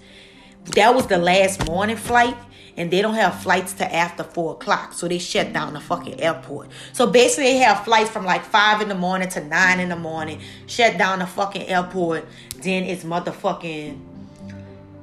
That 0.76 0.96
was 0.96 1.08
the 1.08 1.18
last 1.18 1.68
morning 1.68 1.98
flight 1.98 2.38
and 2.80 2.90
they 2.90 3.02
don't 3.02 3.16
have 3.16 3.44
flights 3.44 3.74
to 3.74 3.94
after 3.94 4.24
four 4.24 4.54
o'clock. 4.54 4.94
So 4.94 5.10
they 5.10 5.18
shut 5.20 5.52
down 5.52 5.74
the 5.74 5.82
fucking 5.82 6.22
airport. 6.22 6.70
So 6.94 7.06
basically, 7.08 7.52
they 7.52 7.58
have 7.58 7.84
flights 7.84 8.10
from 8.10 8.24
like 8.24 8.44
five 8.46 8.82
in 8.82 8.88
the 8.88 8.96
morning 8.96 9.28
to 9.30 9.44
nine 9.44 9.82
in 9.82 9.90
the 9.90 9.98
morning, 9.98 10.40
shut 10.66 10.98
down 10.98 11.20
the 11.20 11.28
fucking 11.28 11.68
airport. 11.68 12.26
Then 12.64 12.86
it's 12.86 13.04
motherfucking 13.04 14.00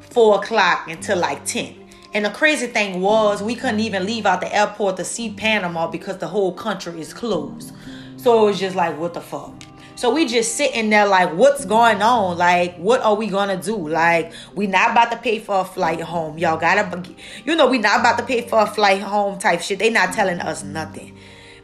four 0.00 0.36
o'clock 0.36 0.88
until 0.88 1.18
like 1.18 1.44
10. 1.44 1.74
And 2.14 2.24
the 2.24 2.30
crazy 2.30 2.66
thing 2.66 3.02
was, 3.02 3.42
we 3.42 3.54
couldn't 3.54 3.80
even 3.80 4.06
leave 4.06 4.24
out 4.24 4.40
the 4.40 4.52
airport 4.56 4.96
to 4.96 5.04
see 5.04 5.34
Panama 5.34 5.86
because 5.86 6.16
the 6.16 6.28
whole 6.28 6.54
country 6.54 6.98
is 6.98 7.12
closed. 7.12 7.74
So 8.16 8.44
it 8.44 8.46
was 8.46 8.58
just 8.58 8.74
like, 8.74 8.98
what 8.98 9.12
the 9.12 9.20
fuck? 9.20 9.52
So 9.96 10.12
we 10.12 10.26
just 10.26 10.56
sitting 10.56 10.90
there 10.90 11.06
like, 11.06 11.32
what's 11.32 11.64
going 11.64 12.02
on? 12.02 12.36
Like, 12.36 12.76
what 12.76 13.00
are 13.00 13.14
we 13.14 13.28
gonna 13.28 13.60
do? 13.60 13.88
Like, 13.88 14.30
we 14.54 14.66
not 14.66 14.90
about 14.90 15.10
to 15.10 15.16
pay 15.16 15.38
for 15.38 15.60
a 15.60 15.64
flight 15.64 16.02
home. 16.02 16.36
Y'all 16.36 16.58
gotta, 16.58 17.02
you 17.46 17.56
know, 17.56 17.66
we 17.66 17.78
not 17.78 18.00
about 18.00 18.18
to 18.18 18.24
pay 18.24 18.46
for 18.46 18.60
a 18.60 18.66
flight 18.66 19.00
home 19.00 19.38
type 19.38 19.62
shit. 19.62 19.78
They 19.78 19.88
not 19.88 20.12
telling 20.12 20.38
us 20.40 20.62
nothing. 20.62 21.16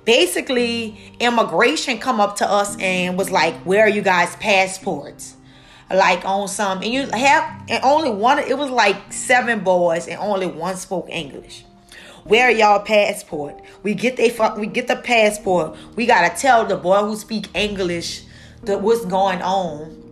Basically, 0.06 1.14
immigration 1.20 1.98
come 1.98 2.20
up 2.20 2.36
to 2.36 2.50
us 2.50 2.74
and 2.80 3.18
was 3.18 3.30
like, 3.30 3.54
where 3.66 3.84
are 3.84 3.90
you 3.90 4.00
guys' 4.00 4.34
passports? 4.36 5.36
Like 5.90 6.24
on 6.24 6.48
some, 6.48 6.78
and 6.78 6.90
you 6.90 7.06
have, 7.08 7.64
and 7.68 7.84
only 7.84 8.10
one, 8.10 8.38
it 8.38 8.56
was 8.56 8.70
like 8.70 9.12
seven 9.12 9.60
boys 9.60 10.08
and 10.08 10.18
only 10.18 10.46
one 10.46 10.76
spoke 10.76 11.10
English. 11.10 11.66
Where 12.24 12.50
y'all 12.50 12.80
passport? 12.80 13.60
We 13.82 13.94
get 13.94 14.16
they 14.16 14.30
fuck. 14.30 14.56
We 14.56 14.66
get 14.66 14.86
the 14.86 14.96
passport. 14.96 15.76
We 15.96 16.06
gotta 16.06 16.34
tell 16.36 16.64
the 16.64 16.76
boy 16.76 16.98
who 16.98 17.16
speak 17.16 17.48
English 17.54 18.22
that 18.62 18.80
what's 18.80 19.04
going 19.04 19.42
on, 19.42 20.02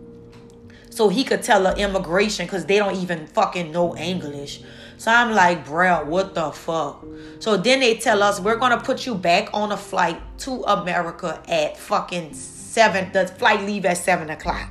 so 0.89 1.07
he 1.07 1.23
could 1.23 1.41
tell 1.41 1.63
the 1.63 1.75
immigration 1.77 2.45
because 2.45 2.65
they 2.65 2.77
don't 2.77 2.97
even 2.97 3.27
fucking 3.27 3.71
know 3.71 3.95
English. 3.95 4.61
So 4.97 5.09
I'm 5.09 5.31
like, 5.31 5.65
bro, 5.65 6.03
what 6.03 6.35
the 6.35 6.51
fuck? 6.51 7.05
So 7.39 7.57
then 7.57 7.79
they 7.79 7.95
tell 7.95 8.21
us 8.21 8.39
we're 8.39 8.57
gonna 8.57 8.81
put 8.81 9.05
you 9.05 9.15
back 9.15 9.49
on 9.53 9.71
a 9.71 9.77
flight 9.77 10.21
to 10.39 10.63
America 10.63 11.41
at 11.47 11.77
fucking 11.77 12.33
seven. 12.33 13.11
The 13.13 13.27
flight 13.27 13.61
leave 13.61 13.85
at 13.85 13.97
seven 13.97 14.29
o'clock. 14.29 14.69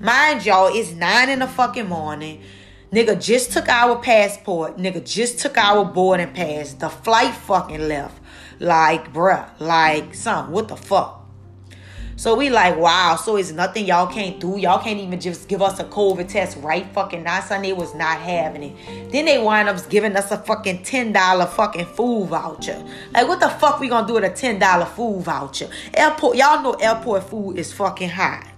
Mind 0.00 0.44
y'all, 0.44 0.70
it's 0.74 0.90
nine 0.90 1.28
in 1.28 1.38
the 1.38 1.46
fucking 1.46 1.88
morning. 1.88 2.42
Nigga 2.92 3.22
just 3.22 3.52
took 3.52 3.68
our 3.68 3.96
passport. 3.96 4.76
Nigga 4.76 5.04
just 5.04 5.38
took 5.38 5.56
our 5.56 5.84
boarding 5.84 6.32
pass. 6.32 6.74
The 6.74 6.88
flight 6.88 7.32
fucking 7.32 7.86
left. 7.86 8.20
Like, 8.58 9.12
bruh, 9.12 9.48
like, 9.60 10.14
son, 10.14 10.50
what 10.50 10.66
the 10.66 10.76
fuck? 10.76 11.20
So 12.16 12.34
we 12.34 12.50
like, 12.50 12.76
wow, 12.76 13.16
so 13.16 13.36
it's 13.36 13.52
nothing 13.52 13.86
y'all 13.86 14.06
can't 14.06 14.38
do. 14.38 14.58
Y'all 14.58 14.82
can't 14.82 14.98
even 14.98 15.18
just 15.20 15.48
give 15.48 15.62
us 15.62 15.78
a 15.80 15.84
COVID 15.84 16.28
test 16.28 16.58
right 16.58 16.84
fucking 16.92 17.22
now. 17.22 17.40
Sunday 17.40 17.72
was 17.72 17.94
not 17.94 18.18
having 18.18 18.62
it. 18.62 19.10
Then 19.10 19.24
they 19.24 19.38
wind 19.38 19.70
up 19.70 19.88
giving 19.88 20.14
us 20.16 20.30
a 20.30 20.36
fucking 20.36 20.80
$10 20.80 21.48
fucking 21.48 21.86
food 21.86 22.26
voucher. 22.28 22.84
Like, 23.14 23.26
what 23.26 23.40
the 23.40 23.48
fuck 23.48 23.80
we 23.80 23.88
gonna 23.88 24.06
do 24.06 24.14
with 24.14 24.24
a 24.24 24.28
$10 24.28 24.88
food 24.88 25.22
voucher? 25.22 25.70
Airport, 25.94 26.36
y'all 26.36 26.62
know 26.62 26.72
airport 26.72 27.22
food 27.22 27.56
is 27.56 27.72
fucking 27.72 28.10
high. 28.10 28.52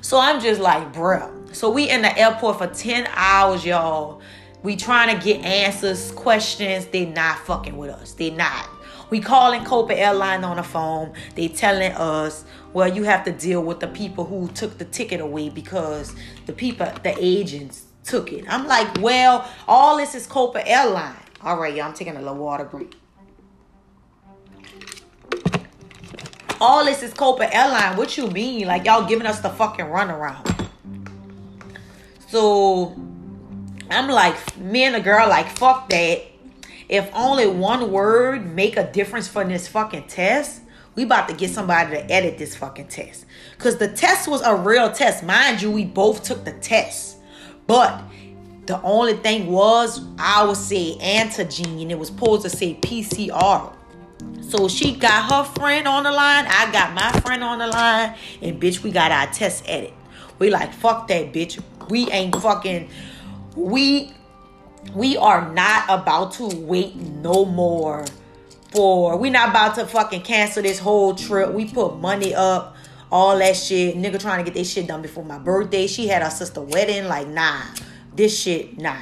So 0.00 0.20
I'm 0.20 0.40
just 0.40 0.60
like, 0.60 0.92
bruh. 0.92 1.41
So 1.52 1.70
we 1.70 1.88
in 1.88 2.02
the 2.02 2.16
airport 2.18 2.58
for 2.58 2.66
10 2.66 3.08
hours, 3.14 3.64
y'all. 3.64 4.20
We 4.62 4.76
trying 4.76 5.16
to 5.16 5.24
get 5.24 5.44
answers, 5.44 6.12
questions. 6.12 6.86
They 6.86 7.06
not 7.06 7.38
fucking 7.40 7.76
with 7.76 7.90
us. 7.90 8.12
They 8.12 8.30
not. 8.30 8.68
We 9.10 9.20
calling 9.20 9.62
Copa 9.64 9.94
Airline 9.98 10.44
on 10.44 10.56
the 10.56 10.62
phone. 10.62 11.12
They 11.34 11.48
telling 11.48 11.92
us, 11.92 12.44
well, 12.72 12.88
you 12.88 13.02
have 13.02 13.24
to 13.24 13.32
deal 13.32 13.62
with 13.62 13.80
the 13.80 13.88
people 13.88 14.24
who 14.24 14.48
took 14.48 14.78
the 14.78 14.86
ticket 14.86 15.20
away 15.20 15.50
because 15.50 16.14
the 16.46 16.52
people, 16.54 16.90
the 17.02 17.14
agents 17.18 17.84
took 18.04 18.32
it. 18.32 18.46
I'm 18.48 18.66
like, 18.66 18.88
well, 19.02 19.46
all 19.68 19.98
this 19.98 20.14
is 20.14 20.26
Copa 20.26 20.66
Airline. 20.66 21.14
All 21.42 21.60
right, 21.60 21.74
y'all, 21.74 21.86
I'm 21.86 21.94
taking 21.94 22.16
a 22.16 22.20
little 22.20 22.36
water 22.36 22.64
break. 22.64 22.94
All 26.60 26.84
this 26.84 27.02
is 27.02 27.12
Copa 27.12 27.54
Airline. 27.54 27.96
What 27.96 28.16
you 28.16 28.28
mean? 28.28 28.66
Like 28.66 28.86
y'all 28.86 29.06
giving 29.06 29.26
us 29.26 29.40
the 29.40 29.50
fucking 29.50 29.86
runaround. 29.86 30.51
So 32.32 32.96
I'm 33.90 34.08
like, 34.08 34.56
me 34.56 34.84
and 34.84 34.94
the 34.94 35.00
girl, 35.00 35.28
like, 35.28 35.50
fuck 35.50 35.90
that. 35.90 36.22
If 36.88 37.10
only 37.12 37.46
one 37.46 37.92
word 37.92 38.54
make 38.54 38.78
a 38.78 38.90
difference 38.90 39.28
for 39.28 39.44
this 39.44 39.68
fucking 39.68 40.06
test, 40.06 40.62
we 40.94 41.02
about 41.02 41.28
to 41.28 41.34
get 41.34 41.50
somebody 41.50 41.90
to 41.90 42.10
edit 42.10 42.38
this 42.38 42.56
fucking 42.56 42.88
test. 42.88 43.26
Cause 43.58 43.76
the 43.76 43.88
test 43.88 44.28
was 44.28 44.40
a 44.40 44.56
real 44.56 44.90
test. 44.90 45.22
Mind 45.22 45.60
you, 45.60 45.70
we 45.70 45.84
both 45.84 46.24
took 46.24 46.42
the 46.46 46.52
test. 46.52 47.18
But 47.66 48.02
the 48.64 48.80
only 48.80 49.18
thing 49.18 49.48
was 49.48 50.00
I 50.18 50.42
would 50.46 50.56
say 50.56 50.96
antigen 51.02 51.90
it 51.90 51.98
was 51.98 52.08
supposed 52.08 52.44
to 52.44 52.48
say 52.48 52.78
PCR. 52.80 53.74
So 54.40 54.68
she 54.68 54.96
got 54.96 55.30
her 55.30 55.52
friend 55.60 55.86
on 55.86 56.04
the 56.04 56.10
line, 56.10 56.46
I 56.48 56.72
got 56.72 56.94
my 56.94 57.12
friend 57.20 57.44
on 57.44 57.58
the 57.58 57.66
line, 57.66 58.14
and 58.40 58.58
bitch, 58.58 58.82
we 58.82 58.90
got 58.90 59.12
our 59.12 59.26
test 59.34 59.64
edit. 59.66 59.92
We 60.38 60.50
like, 60.50 60.72
fuck 60.72 61.06
that 61.08 61.32
bitch. 61.32 61.62
We 61.92 62.10
ain't 62.10 62.34
fucking 62.34 62.88
we 63.54 64.14
we 64.94 65.18
are 65.18 65.52
not 65.52 65.84
about 65.90 66.32
to 66.32 66.46
wait 66.46 66.96
no 66.96 67.44
more 67.44 68.06
for 68.70 69.18
we 69.18 69.28
not 69.28 69.50
about 69.50 69.74
to 69.74 69.86
fucking 69.86 70.22
cancel 70.22 70.62
this 70.62 70.78
whole 70.78 71.14
trip. 71.14 71.52
We 71.52 71.66
put 71.66 71.98
money 71.98 72.34
up, 72.34 72.76
all 73.10 73.36
that 73.36 73.56
shit. 73.56 73.94
Nigga 73.96 74.18
trying 74.18 74.42
to 74.42 74.44
get 74.50 74.54
this 74.54 74.72
shit 74.72 74.86
done 74.86 75.02
before 75.02 75.22
my 75.22 75.38
birthday. 75.38 75.86
She 75.86 76.06
had 76.08 76.22
her 76.22 76.30
sister 76.30 76.62
wedding. 76.62 77.08
Like, 77.08 77.28
nah. 77.28 77.60
This 78.16 78.40
shit, 78.40 78.78
nah. 78.78 78.96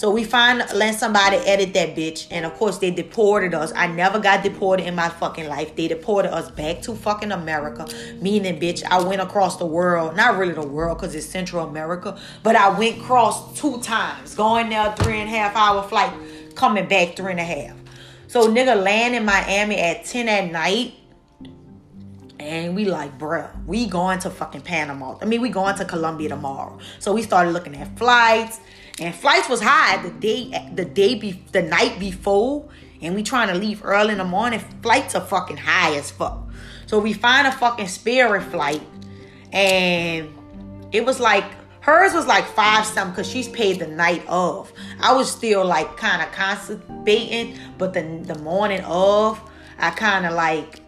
So 0.00 0.10
we 0.10 0.24
find 0.24 0.64
let 0.74 0.94
somebody 0.94 1.36
edit 1.36 1.74
that 1.74 1.94
bitch, 1.94 2.26
and 2.30 2.46
of 2.46 2.54
course 2.54 2.78
they 2.78 2.90
deported 2.90 3.52
us. 3.52 3.70
I 3.76 3.86
never 3.86 4.18
got 4.18 4.42
deported 4.42 4.86
in 4.86 4.94
my 4.94 5.10
fucking 5.10 5.46
life. 5.46 5.76
They 5.76 5.88
deported 5.88 6.32
us 6.32 6.50
back 6.50 6.80
to 6.84 6.94
fucking 6.94 7.32
America. 7.32 7.86
Meaning, 8.18 8.58
bitch, 8.58 8.82
I 8.82 9.02
went 9.02 9.20
across 9.20 9.58
the 9.58 9.66
world. 9.66 10.16
Not 10.16 10.38
really 10.38 10.54
the 10.54 10.66
world, 10.66 10.96
cause 10.96 11.14
it's 11.14 11.26
Central 11.26 11.68
America, 11.68 12.18
but 12.42 12.56
I 12.56 12.78
went 12.78 12.96
across 12.96 13.60
two 13.60 13.78
times. 13.82 14.34
Going 14.34 14.70
there 14.70 14.90
three 14.96 15.20
and 15.20 15.28
a 15.28 15.32
half 15.36 15.54
hour 15.54 15.82
flight, 15.82 16.14
coming 16.54 16.88
back 16.88 17.14
three 17.14 17.32
and 17.32 17.40
a 17.40 17.44
half. 17.44 17.76
So 18.26 18.48
nigga 18.48 18.82
land 18.82 19.14
in 19.14 19.26
Miami 19.26 19.76
at 19.76 20.06
10 20.06 20.30
at 20.30 20.50
night. 20.50 20.94
And 22.38 22.74
we 22.74 22.86
like, 22.86 23.18
bruh, 23.18 23.50
we 23.66 23.86
going 23.86 24.18
to 24.20 24.30
fucking 24.30 24.62
Panama. 24.62 25.18
I 25.20 25.26
mean, 25.26 25.42
we 25.42 25.50
going 25.50 25.76
to 25.76 25.84
Colombia 25.84 26.30
tomorrow. 26.30 26.78
So 26.98 27.12
we 27.12 27.20
started 27.20 27.50
looking 27.50 27.76
at 27.76 27.98
flights 27.98 28.60
and 29.00 29.14
flights 29.14 29.48
was 29.48 29.60
high 29.60 30.00
the 30.02 30.10
day 30.10 30.70
the 30.74 30.84
day 30.84 31.14
be 31.14 31.42
the 31.52 31.62
night 31.62 31.98
before 31.98 32.68
and 33.02 33.14
we 33.14 33.22
trying 33.22 33.48
to 33.48 33.54
leave 33.54 33.84
early 33.84 34.12
in 34.12 34.18
the 34.18 34.24
morning 34.24 34.60
flights 34.82 35.14
are 35.14 35.24
fucking 35.24 35.56
high 35.56 35.96
as 35.96 36.10
fuck 36.10 36.48
so 36.86 36.98
we 36.98 37.12
find 37.12 37.46
a 37.46 37.52
fucking 37.52 37.88
spirit 37.88 38.42
flight 38.44 38.82
and 39.52 40.28
it 40.92 41.04
was 41.04 41.18
like 41.18 41.44
Hers 41.80 42.12
was 42.12 42.26
like 42.26 42.44
five 42.44 42.84
something 42.84 43.12
because 43.12 43.30
she's 43.30 43.48
paid 43.48 43.78
the 43.78 43.86
night 43.86 44.22
of. 44.28 44.70
I 45.00 45.14
was 45.14 45.30
still 45.30 45.64
like 45.64 45.96
kind 45.96 46.20
of 46.22 46.30
constipating, 46.30 47.56
but 47.78 47.94
the 47.94 48.02
the 48.22 48.38
morning 48.40 48.82
of, 48.84 49.40
I 49.78 49.90
kind 49.90 50.26
of 50.26 50.34
like 50.34 50.80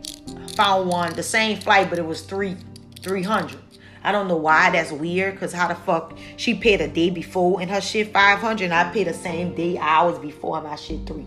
found 0.54 0.88
one 0.90 1.14
the 1.14 1.23
same 1.23 1.59
flight, 1.59 1.88
but 1.88 1.99
it 1.99 2.04
was 2.04 2.23
three 2.23 2.57
three 3.00 3.23
hundred. 3.23 3.62
I 4.04 4.12
don't 4.12 4.28
know 4.28 4.37
why 4.37 4.71
that's 4.71 4.92
weird, 4.92 5.38
cause 5.38 5.52
how 5.52 5.68
the 5.68 5.75
fuck 5.75 6.16
she 6.37 6.54
paid 6.54 6.80
a 6.80 6.88
day 6.88 7.11
before 7.11 7.61
and 7.61 7.71
her 7.71 7.80
shit 7.80 8.12
five 8.12 8.38
hundred, 8.40 8.64
and 8.64 8.75
I 8.75 8.92
paid 8.92 9.06
the 9.06 9.14
same 9.14 9.54
day 9.54 9.78
hours 9.78 10.18
before 10.18 10.61
my 10.61 10.76
shit 10.76 11.06
three. 11.06 11.26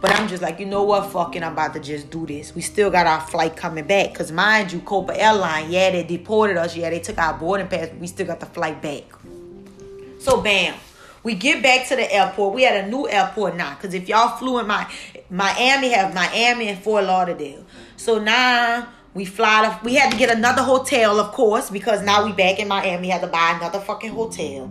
But 0.00 0.12
I'm 0.12 0.28
just 0.28 0.42
like, 0.42 0.60
you 0.60 0.66
know 0.66 0.82
what? 0.82 1.10
Fucking, 1.10 1.42
I'm 1.42 1.52
about 1.52 1.72
to 1.74 1.80
just 1.80 2.10
do 2.10 2.26
this. 2.26 2.54
We 2.54 2.60
still 2.60 2.90
got 2.90 3.06
our 3.06 3.20
flight 3.20 3.56
coming 3.56 3.86
back. 3.86 4.12
Because 4.12 4.30
mind 4.30 4.70
you, 4.70 4.80
Copa 4.80 5.18
Airline, 5.18 5.70
yeah, 5.70 5.90
they 5.90 6.04
deported 6.04 6.58
us. 6.58 6.76
Yeah, 6.76 6.90
they 6.90 7.00
took 7.00 7.18
our 7.18 7.34
boarding 7.34 7.66
pass. 7.66 7.88
we 7.98 8.06
still 8.06 8.26
got 8.26 8.40
the 8.40 8.46
flight 8.46 8.82
back. 8.82 9.04
So, 10.20 10.42
bam. 10.42 10.74
We 11.22 11.34
get 11.34 11.60
back 11.62 11.88
to 11.88 11.96
the 11.96 12.12
airport. 12.12 12.54
We 12.54 12.62
had 12.62 12.84
a 12.84 12.88
new 12.88 13.08
airport 13.08 13.56
now. 13.56 13.74
Because 13.74 13.94
if 13.94 14.08
y'all 14.08 14.36
flew 14.36 14.60
in 14.60 14.66
my 14.66 14.88
Miami, 15.28 15.88
have 15.88 16.14
Miami 16.14 16.68
and 16.68 16.78
Fort 16.78 17.04
Lauderdale. 17.04 17.64
So 17.96 18.20
now 18.20 18.88
we 19.16 19.24
fly 19.24 19.62
to, 19.62 19.84
we 19.84 19.94
had 19.94 20.12
to 20.12 20.18
get 20.18 20.30
another 20.30 20.62
hotel, 20.62 21.18
of 21.18 21.32
course, 21.32 21.70
because 21.70 22.02
now 22.02 22.26
we 22.26 22.32
back 22.32 22.58
in 22.58 22.68
Miami. 22.68 23.08
Had 23.08 23.22
to 23.22 23.26
buy 23.26 23.54
another 23.56 23.80
fucking 23.80 24.10
hotel. 24.10 24.70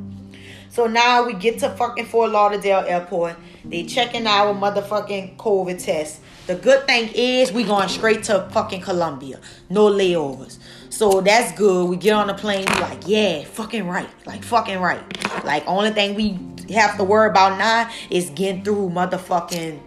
So 0.70 0.86
now 0.86 1.26
we 1.26 1.34
get 1.34 1.58
to 1.60 1.70
fucking 1.72 2.06
Fort 2.06 2.30
Lauderdale 2.30 2.84
Airport. 2.86 3.38
They 3.64 3.86
checking 3.86 4.28
our 4.28 4.54
motherfucking 4.54 5.38
COVID 5.38 5.84
test. 5.84 6.22
The 6.46 6.54
good 6.54 6.86
thing 6.86 7.10
is 7.16 7.52
we 7.52 7.64
going 7.64 7.90
straight 7.90 8.22
to 8.26 8.48
fucking 8.52 8.82
Colombia. 8.82 9.40
No 9.72 9.90
layovers. 9.90 10.60
So 10.90 11.22
that's 11.22 11.58
good. 11.58 11.90
We 11.90 11.98
get 11.98 12.14
on 12.14 12.28
the 12.28 12.36
plane, 12.36 12.68
we 12.72 12.82
like, 12.82 13.08
yeah, 13.08 13.46
fucking 13.46 13.88
right. 13.88 14.10
Like 14.28 14.44
fucking 14.44 14.80
right. 14.80 15.02
Like 15.44 15.66
only 15.66 15.90
thing 15.90 16.14
we 16.14 16.38
have 16.72 16.98
to 16.98 17.04
worry 17.04 17.32
about 17.32 17.58
now 17.58 17.90
is 18.12 18.30
getting 18.30 18.64
through 18.64 18.92
motherfucking 18.92 19.80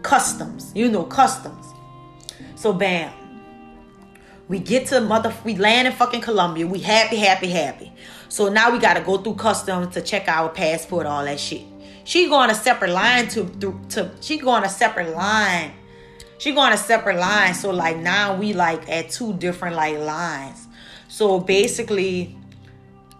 customs. 0.00 0.72
You 0.74 0.90
know, 0.90 1.04
customs. 1.04 1.66
So 2.54 2.72
bam. 2.72 3.12
We 4.48 4.58
get 4.58 4.86
to 4.88 5.00
mother 5.00 5.32
we 5.44 5.56
land 5.56 5.86
in 5.86 5.94
fucking 5.94 6.22
Colombia. 6.22 6.66
We 6.66 6.78
happy, 6.80 7.16
happy, 7.16 7.48
happy. 7.48 7.92
So 8.28 8.48
now 8.48 8.70
we 8.70 8.78
gotta 8.78 9.00
go 9.00 9.18
through 9.18 9.34
customs 9.34 9.94
to 9.94 10.00
check 10.00 10.26
our 10.26 10.48
passport, 10.48 11.06
all 11.06 11.24
that 11.24 11.38
shit. 11.38 11.62
She 12.04 12.28
going 12.28 12.48
a 12.48 12.54
separate 12.54 12.90
line 12.90 13.28
to, 13.28 13.44
to, 13.60 13.80
to 13.90 14.10
she 14.20 14.38
going 14.38 14.64
a 14.64 14.68
separate 14.68 15.14
line. 15.14 15.72
She 16.38 16.52
going 16.52 16.72
a 16.72 16.78
separate 16.78 17.18
line. 17.18 17.52
So 17.54 17.70
like 17.70 17.98
now 17.98 18.36
we 18.36 18.54
like 18.54 18.88
at 18.88 19.10
two 19.10 19.34
different 19.34 19.76
like 19.76 19.98
lines. 19.98 20.66
So 21.08 21.40
basically, 21.40 22.36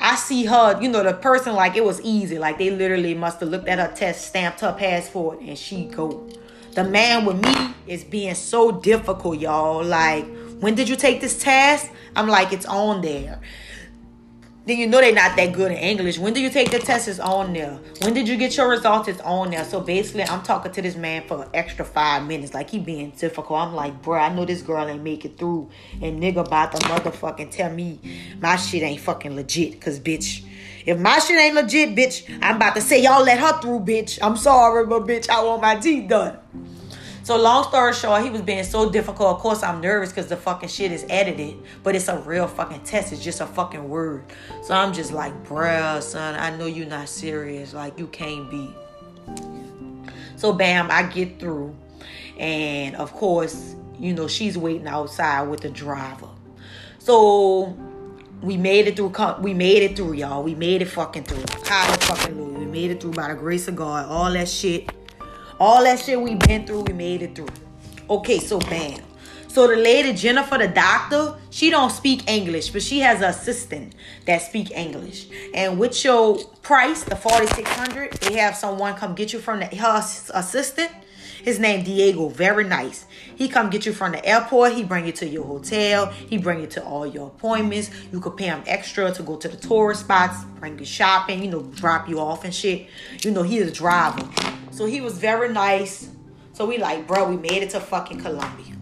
I 0.01 0.15
see 0.17 0.45
her, 0.45 0.81
you 0.81 0.89
know, 0.89 1.03
the 1.03 1.15
person 1.15 1.55
like 1.55 1.77
it 1.77 1.85
was 1.85 2.01
easy. 2.01 2.39
Like 2.39 2.59
they 2.59 2.71
literally 2.71 3.15
must 3.15 3.41
have 3.41 3.49
looked 3.49 3.69
at 3.69 3.79
her 3.79 3.95
test, 3.95 4.29
stamped 4.29 4.61
her 4.61 4.73
passport, 4.73 5.41
and 5.41 5.59
she 5.59 5.87
go. 5.87 6.29
The 6.73 6.85
man 6.85 7.25
with 7.25 7.45
me 7.45 7.75
is 7.87 8.05
being 8.05 8.35
so 8.35 8.71
difficult, 8.71 9.41
y'all. 9.41 9.83
Like, 9.85 10.25
when 10.61 10.75
did 10.75 10.89
you 10.89 10.97
take 10.97 11.21
this 11.21 11.43
test? 11.43 11.91
I'm 12.17 12.29
like, 12.29 12.53
it's 12.53 12.67
on 12.67 13.01
there 13.01 13.41
then 14.69 14.77
you 14.77 14.87
know 14.87 15.01
they're 15.01 15.15
not 15.15 15.35
that 15.37 15.53
good 15.55 15.73
in 15.73 15.79
English. 15.79 16.19
When 16.19 16.35
did 16.35 16.43
you 16.43 16.51
take 16.51 16.71
the 16.71 16.79
test? 16.79 17.09
It's 17.09 17.19
on 17.19 17.55
there. 17.55 17.79
When 18.03 18.13
did 18.13 18.29
you 18.29 18.37
get 18.37 18.55
your 18.55 18.69
results? 18.69 19.09
It's 19.09 19.21
on 19.23 19.51
there. 19.51 19.65
So 19.65 19.81
basically, 19.81 20.25
I'm 20.25 20.43
talking 20.43 20.71
to 20.73 20.83
this 20.83 20.95
man 20.95 21.27
for 21.27 21.49
extra 21.55 21.87
five 21.87 22.27
minutes. 22.27 22.53
Like 22.53 22.69
he 22.69 22.79
being 22.79 23.11
difficult. 23.13 23.59
I'm 23.59 23.75
like, 23.75 24.03
bro, 24.03 24.21
I 24.21 24.29
know 24.29 24.45
this 24.45 24.61
girl 24.61 24.87
ain't 24.87 25.03
make 25.03 25.25
it 25.25 25.39
through. 25.39 25.71
And 26.03 26.23
nigga 26.23 26.47
about 26.47 26.73
to 26.73 26.79
motherfucking 26.87 27.51
tell 27.51 27.73
me 27.73 27.99
my 28.41 28.57
shit 28.57 28.83
ain't 28.83 29.01
fucking 29.01 29.35
legit. 29.35 29.81
Cause 29.81 29.99
bitch, 29.99 30.45
if 30.85 30.99
my 30.99 31.19
shit 31.19 31.41
ain't 31.41 31.55
legit, 31.55 31.97
bitch, 31.97 32.29
I'm 32.43 32.57
about 32.57 32.75
to 32.75 32.83
say 32.83 33.03
y'all 33.03 33.25
let 33.25 33.39
her 33.39 33.59
through, 33.63 33.81
bitch. 33.81 34.19
I'm 34.21 34.37
sorry, 34.37 34.87
but 34.87 35.07
bitch, 35.07 35.31
I 35.31 35.43
want 35.45 35.63
my 35.63 35.77
teeth 35.77 36.11
done. 36.11 36.37
So 37.29 37.37
long 37.37 37.63
story 37.65 37.93
short, 37.93 38.23
he 38.23 38.31
was 38.31 38.41
being 38.41 38.65
so 38.65 38.89
difficult. 38.89 39.37
Of 39.37 39.41
course, 39.41 39.63
I'm 39.63 39.83
nervous 39.83 40.09
because 40.09 40.29
the 40.29 40.37
fucking 40.39 40.71
shit 40.71 40.91
is 40.93 41.05
edited, 41.11 41.59
but 41.83 41.95
it's 41.95 42.09
a 42.09 42.17
real 42.21 42.47
fucking 42.47 42.85
test. 42.85 43.13
It's 43.13 43.23
just 43.23 43.43
a 43.43 43.47
fucking 43.47 43.87
word. 43.87 44.25
So 44.63 44.73
I'm 44.73 44.95
just 44.95 45.13
like, 45.13 45.45
bruh, 45.45 46.01
son, 46.01 46.37
I 46.37 46.57
know 46.57 46.65
you're 46.65 46.87
not 46.87 47.07
serious. 47.07 47.75
Like 47.75 47.99
you 47.99 48.07
can't 48.07 48.51
be. 48.51 48.71
So 50.37 50.55
bam, 50.55 50.91
I 50.91 51.03
get 51.03 51.39
through, 51.39 51.77
and 52.39 52.97
of 52.97 53.13
course, 53.13 53.75
you 53.99 54.15
know 54.15 54.27
she's 54.27 54.57
waiting 54.57 54.87
outside 54.87 55.49
with 55.49 55.61
the 55.61 55.69
driver. 55.69 56.31
So 56.99 57.77
we 58.41 58.57
made 58.57 58.87
it 58.87 58.97
through. 58.97 59.13
We 59.41 59.53
made 59.53 59.83
it 59.83 59.97
through, 59.97 60.15
y'all. 60.15 60.43
We 60.43 60.55
made 60.55 60.81
it 60.81 60.87
fucking 60.87 61.25
through. 61.25 61.45
Hallelujah. 61.67 61.99
Fucking 61.99 62.39
Lord. 62.41 62.59
We 62.59 62.65
made 62.65 62.91
it 62.91 63.03
through 63.03 63.13
by 63.13 63.29
the 63.29 63.35
grace 63.35 63.69
of 63.69 63.77
God. 63.77 64.07
All 64.07 64.33
that 64.33 64.49
shit 64.49 64.91
all 65.61 65.83
that 65.85 65.99
shit 66.01 66.21
we've 66.21 66.39
been 66.39 66.67
through, 66.67 66.83
we 66.83 66.93
made 66.93 67.23
it 67.23 67.35
through. 67.35 67.49
Okay, 68.09 68.39
so 68.39 68.59
bam. 68.59 69.01
So 69.49 69.67
the 69.67 69.77
lady 69.77 70.13
Jennifer, 70.13 70.59
the 70.59 70.69
doctor, 70.69 71.37
she 71.51 71.71
don't 71.71 71.91
speak 71.91 72.29
English, 72.31 72.71
but 72.71 72.83
she 72.83 73.01
has 73.01 73.19
an 73.19 73.31
assistant 73.31 73.95
that 74.27 74.43
speak 74.43 74.71
English. 74.71 75.27
And 75.55 75.79
with 75.79 76.05
your 76.05 76.39
price, 76.63 77.03
the 77.03 77.17
forty 77.17 77.47
six 77.49 77.69
hundred, 77.71 78.13
they 78.21 78.35
have 78.35 78.57
someone 78.57 78.95
come 78.95 79.15
get 79.15 79.33
you 79.33 79.39
from 79.39 79.61
the 79.61 79.67
her 79.67 80.03
assistant. 80.35 80.91
His 81.43 81.59
name 81.59 81.85
Diego, 81.85 82.29
very 82.29 82.65
nice. 82.65 83.07
He 83.37 83.49
come 83.49 83.71
get 83.71 83.87
you 83.87 83.93
from 83.93 84.13
the 84.13 84.25
airport. 84.25 84.73
He 84.73 84.85
bring 84.85 85.07
you 85.07 85.13
to 85.13 85.27
your 85.27 85.45
hotel. 85.45 86.07
He 86.07 86.37
bring 86.37 86.61
you 86.61 86.67
to 86.69 86.85
all 86.85 87.07
your 87.07 87.29
appointments. 87.29 87.91
You 88.13 88.21
could 88.21 88.37
pay 88.37 88.47
him 88.47 88.63
extra 88.67 89.13
to 89.13 89.23
go 89.23 89.37
to 89.37 89.49
the 89.49 89.57
tourist 89.57 90.01
spots, 90.01 90.45
bring 90.59 90.79
you 90.79 90.85
shopping, 90.85 91.43
you 91.43 91.51
know, 91.51 91.63
drop 91.63 92.09
you 92.09 92.21
off 92.21 92.45
and 92.45 92.55
shit. 92.55 92.89
You 93.23 93.31
know, 93.31 93.45
he 93.45 93.59
is 93.59 93.71
a 93.71 93.73
driver. 93.73 94.29
So 94.79 94.87
he 94.87 95.01
was 95.01 95.19
very 95.19 95.53
nice. 95.53 96.09
So 96.53 96.65
we 96.65 96.79
like, 96.79 97.05
bro, 97.05 97.29
we 97.29 97.37
made 97.37 97.65
it 97.65 97.71
to 97.71 97.81
fucking 97.81 98.21
Colombia. 98.21 98.77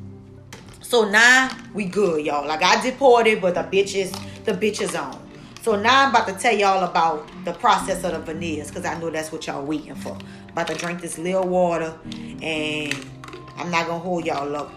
So 0.82 1.08
now 1.08 1.56
we 1.72 1.86
good, 1.86 2.22
y'all. 2.26 2.46
Like 2.46 2.62
I 2.62 2.82
deported, 2.82 3.40
but 3.40 3.54
the 3.54 3.62
bitches, 3.62 4.12
the 4.44 4.52
bitches 4.52 4.94
on. 4.94 5.26
So 5.62 5.74
now 5.74 6.04
I'm 6.04 6.10
about 6.10 6.28
to 6.28 6.34
tell 6.34 6.54
y'all 6.54 6.84
about 6.84 7.26
the 7.46 7.54
process 7.54 8.04
of 8.04 8.12
the 8.12 8.18
veneers, 8.18 8.68
because 8.68 8.84
I 8.84 9.00
know 9.00 9.08
that's 9.08 9.32
what 9.32 9.46
y'all 9.46 9.64
waiting 9.64 9.94
for. 9.94 10.18
About 10.50 10.66
to 10.66 10.74
drink 10.74 11.00
this 11.00 11.16
little 11.16 11.48
water, 11.48 11.98
and 12.42 12.94
I'm 13.56 13.70
not 13.70 13.86
gonna 13.86 13.98
hold 13.98 14.26
y'all 14.26 14.54
up. 14.54 14.70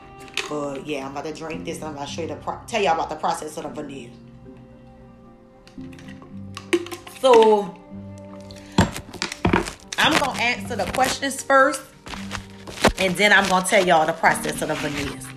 But 0.48 0.88
yeah, 0.88 1.06
I'm 1.06 1.12
about 1.12 1.26
to 1.26 1.34
drink 1.34 1.66
this, 1.66 1.80
and 1.80 1.88
I'm 1.88 1.96
gonna 1.96 2.08
show 2.08 2.22
you 2.22 2.30
the 2.30 2.38
pro- 2.38 2.62
tell 2.66 2.82
y'all 2.82 2.94
about 2.94 3.10
the 3.10 3.18
process 3.18 3.58
of 3.58 3.64
the 3.64 3.82
veneers. 3.82 4.14
So 7.20 7.79
I'm 10.00 10.18
gonna 10.18 10.40
answer 10.40 10.78
the 10.78 10.86
questions 10.94 11.44
first, 11.44 11.82
and 13.00 13.14
then 13.16 13.34
I'm 13.34 13.48
gonna 13.50 13.66
tell 13.66 13.86
y'all 13.86 14.06
the 14.06 14.14
process 14.14 14.62
of 14.62 14.70
the 14.70 14.76
veneers. 14.76 15.28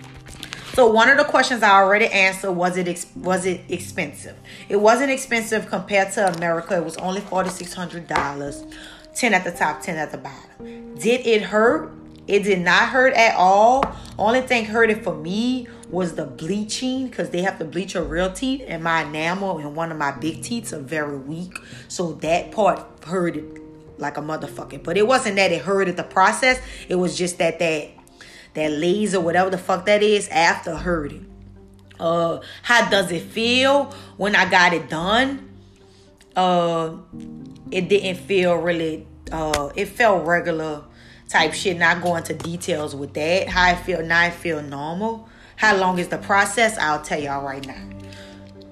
So 0.75 0.91
one 0.91 1.11
of 1.11 1.19
the 1.19 1.25
questions 1.25 1.63
I 1.63 1.73
already 1.73 2.07
answered 2.07 2.53
was 2.53 2.77
it 2.77 2.87
ex- 2.87 3.09
was 3.17 3.45
it 3.45 3.63
expensive? 3.69 4.37
It 4.69 4.77
wasn't 4.77 5.11
expensive 5.11 5.67
compared 5.69 6.13
to 6.13 6.33
America. 6.37 6.77
It 6.77 6.85
was 6.85 6.97
only 6.99 7.21
forty 7.23 7.51
six 7.51 7.75
hundred 7.75 8.07
dollars, 8.07 8.65
ten 9.15 9.35
at 9.35 9.45
the 9.45 9.51
top, 9.51 9.83
ten 9.83 9.97
at 9.97 10.13
the 10.13 10.19
bottom. 10.19 10.95
Did 10.95 11.27
it 11.27 11.43
hurt? 11.43 11.93
It 12.29 12.45
did 12.45 12.61
not 12.61 12.89
hurt 12.91 13.15
at 13.15 13.35
all. 13.35 13.85
Only 14.17 14.43
thing 14.43 14.67
hurted 14.67 15.03
for 15.03 15.15
me 15.15 15.67
was 15.91 16.15
the 16.15 16.25
bleaching 16.25 17.09
because 17.09 17.31
they 17.31 17.43
have 17.43 17.59
to 17.59 17.65
bleach 17.65 17.95
your 17.95 18.05
real 18.05 18.33
teeth, 18.33 18.63
and 18.67 18.83
my 18.83 19.03
enamel 19.03 19.59
and 19.59 19.75
one 19.75 19.91
of 19.91 19.99
my 19.99 20.13
big 20.13 20.43
teeth 20.43 20.73
are 20.73 20.79
very 20.79 21.19
weak. 21.19 21.59
So 21.89 22.13
that 22.13 22.53
part 22.53 22.81
hurted 23.05 23.59
like 24.03 24.19
a 24.19 24.21
motherfucker. 24.21 24.83
But 24.83 24.99
it 24.99 25.07
wasn't 25.07 25.37
that 25.37 25.53
it 25.53 25.63
hurted 25.63 25.97
the 25.97 26.03
process. 26.03 26.61
It 26.89 26.97
was 26.97 27.17
just 27.17 27.39
that 27.39 27.59
that 27.59 27.91
that 28.55 28.71
laser, 28.71 29.21
whatever 29.21 29.49
the 29.49 29.59
fuck 29.59 29.87
that 29.87 30.03
is, 30.03 30.29
after 30.29 30.77
hurting. 30.77 31.27
Uh, 31.99 32.41
how 32.63 32.91
does 32.91 33.11
it 33.11 33.23
feel 33.23 33.95
when 34.17 34.37
I 34.37 34.51
got 34.51 34.75
it 34.75 34.91
done? 34.91 35.49
Uh, 36.37 36.97
it 37.71 37.89
didn't 37.89 38.17
feel 38.17 38.57
really. 38.57 39.07
Uh, 39.31 39.71
it 39.75 39.87
felt 39.87 40.27
regular 40.27 40.85
type 41.29 41.55
shit. 41.55 41.79
Not 41.79 42.03
going 42.03 42.25
to 42.25 42.35
details 42.35 42.95
with 42.95 43.15
that. 43.15 43.49
How 43.49 43.65
I 43.65 43.75
feel 43.75 44.03
now, 44.05 44.21
I 44.21 44.31
feel 44.31 44.61
normal. 44.63 45.29
How 45.57 45.77
long 45.77 45.99
is 45.99 46.09
the 46.09 46.19
process? 46.19 46.77
I'll 46.77 47.03
tell 47.03 47.21
y'all 47.21 47.45
right 47.45 47.65
now. 47.67 47.89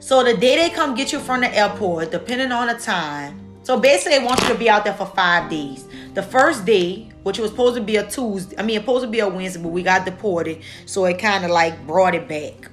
So 0.00 0.24
the 0.24 0.36
day 0.36 0.56
they 0.56 0.74
come 0.74 0.94
get 0.94 1.12
you 1.12 1.20
from 1.20 1.40
the 1.42 1.54
airport, 1.54 2.10
depending 2.10 2.50
on 2.50 2.66
the 2.66 2.74
time, 2.74 3.49
so 3.62 3.78
basically, 3.78 4.18
they 4.18 4.24
want 4.24 4.40
you 4.42 4.48
to 4.48 4.54
be 4.54 4.70
out 4.70 4.84
there 4.84 4.94
for 4.94 5.06
five 5.06 5.50
days. 5.50 5.86
The 6.14 6.22
first 6.22 6.64
day, 6.64 7.10
which 7.22 7.38
was 7.38 7.50
supposed 7.50 7.76
to 7.76 7.82
be 7.82 7.96
a 7.96 8.08
Tuesday, 8.08 8.56
I 8.58 8.62
mean, 8.62 8.76
it 8.76 8.80
supposed 8.80 9.04
to 9.04 9.10
be 9.10 9.20
a 9.20 9.28
Wednesday, 9.28 9.62
but 9.62 9.68
we 9.68 9.82
got 9.82 10.04
deported, 10.04 10.62
so 10.86 11.04
it 11.04 11.18
kind 11.18 11.44
of 11.44 11.50
like 11.50 11.86
brought 11.86 12.14
it 12.14 12.26
back. 12.28 12.70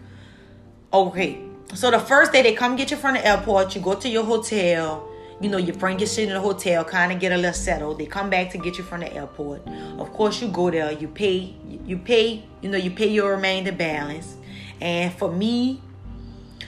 Okay, 0.93 1.41
so 1.73 1.91
the 1.91 2.00
first 2.00 2.32
day 2.32 2.41
they 2.41 2.54
come 2.54 2.76
get 2.76 2.91
you 2.91 2.97
from 2.97 3.15
the 3.15 3.26
airport, 3.26 3.76
you 3.76 3.82
go 3.82 3.93
to 3.95 4.10
your 4.10 4.23
hotel. 4.23 5.08
You 5.39 5.50
know, 5.50 5.58
you 5.58 5.71
bring 5.71 6.00
your 6.00 6.08
shit 6.08 6.28
in 6.30 6.34
the 6.34 6.39
hotel, 6.39 6.84
kind 6.84 7.12
of 7.12 7.19
get 7.19 7.32
a 7.32 7.38
little 7.38 7.54
settled. 7.54 8.00
They 8.00 8.08
come 8.08 8.28
back 8.28 8.50
to 8.54 8.58
get 8.58 8.80
you 8.80 8.84
from 8.84 9.02
the 9.02 9.13
airport. 9.13 9.67
Of 10.00 10.12
course, 10.12 10.41
you 10.41 10.47
go 10.47 10.71
there, 10.71 10.91
you 10.91 11.08
pay, 11.08 11.54
you 11.86 12.00
pay, 12.00 12.43
you 12.62 12.69
know, 12.69 12.78
you 12.80 12.89
pay 12.89 13.08
your 13.08 13.36
remainder 13.36 13.71
balance. 13.71 14.36
And 14.82 15.13
for 15.13 15.32
me, 15.32 15.80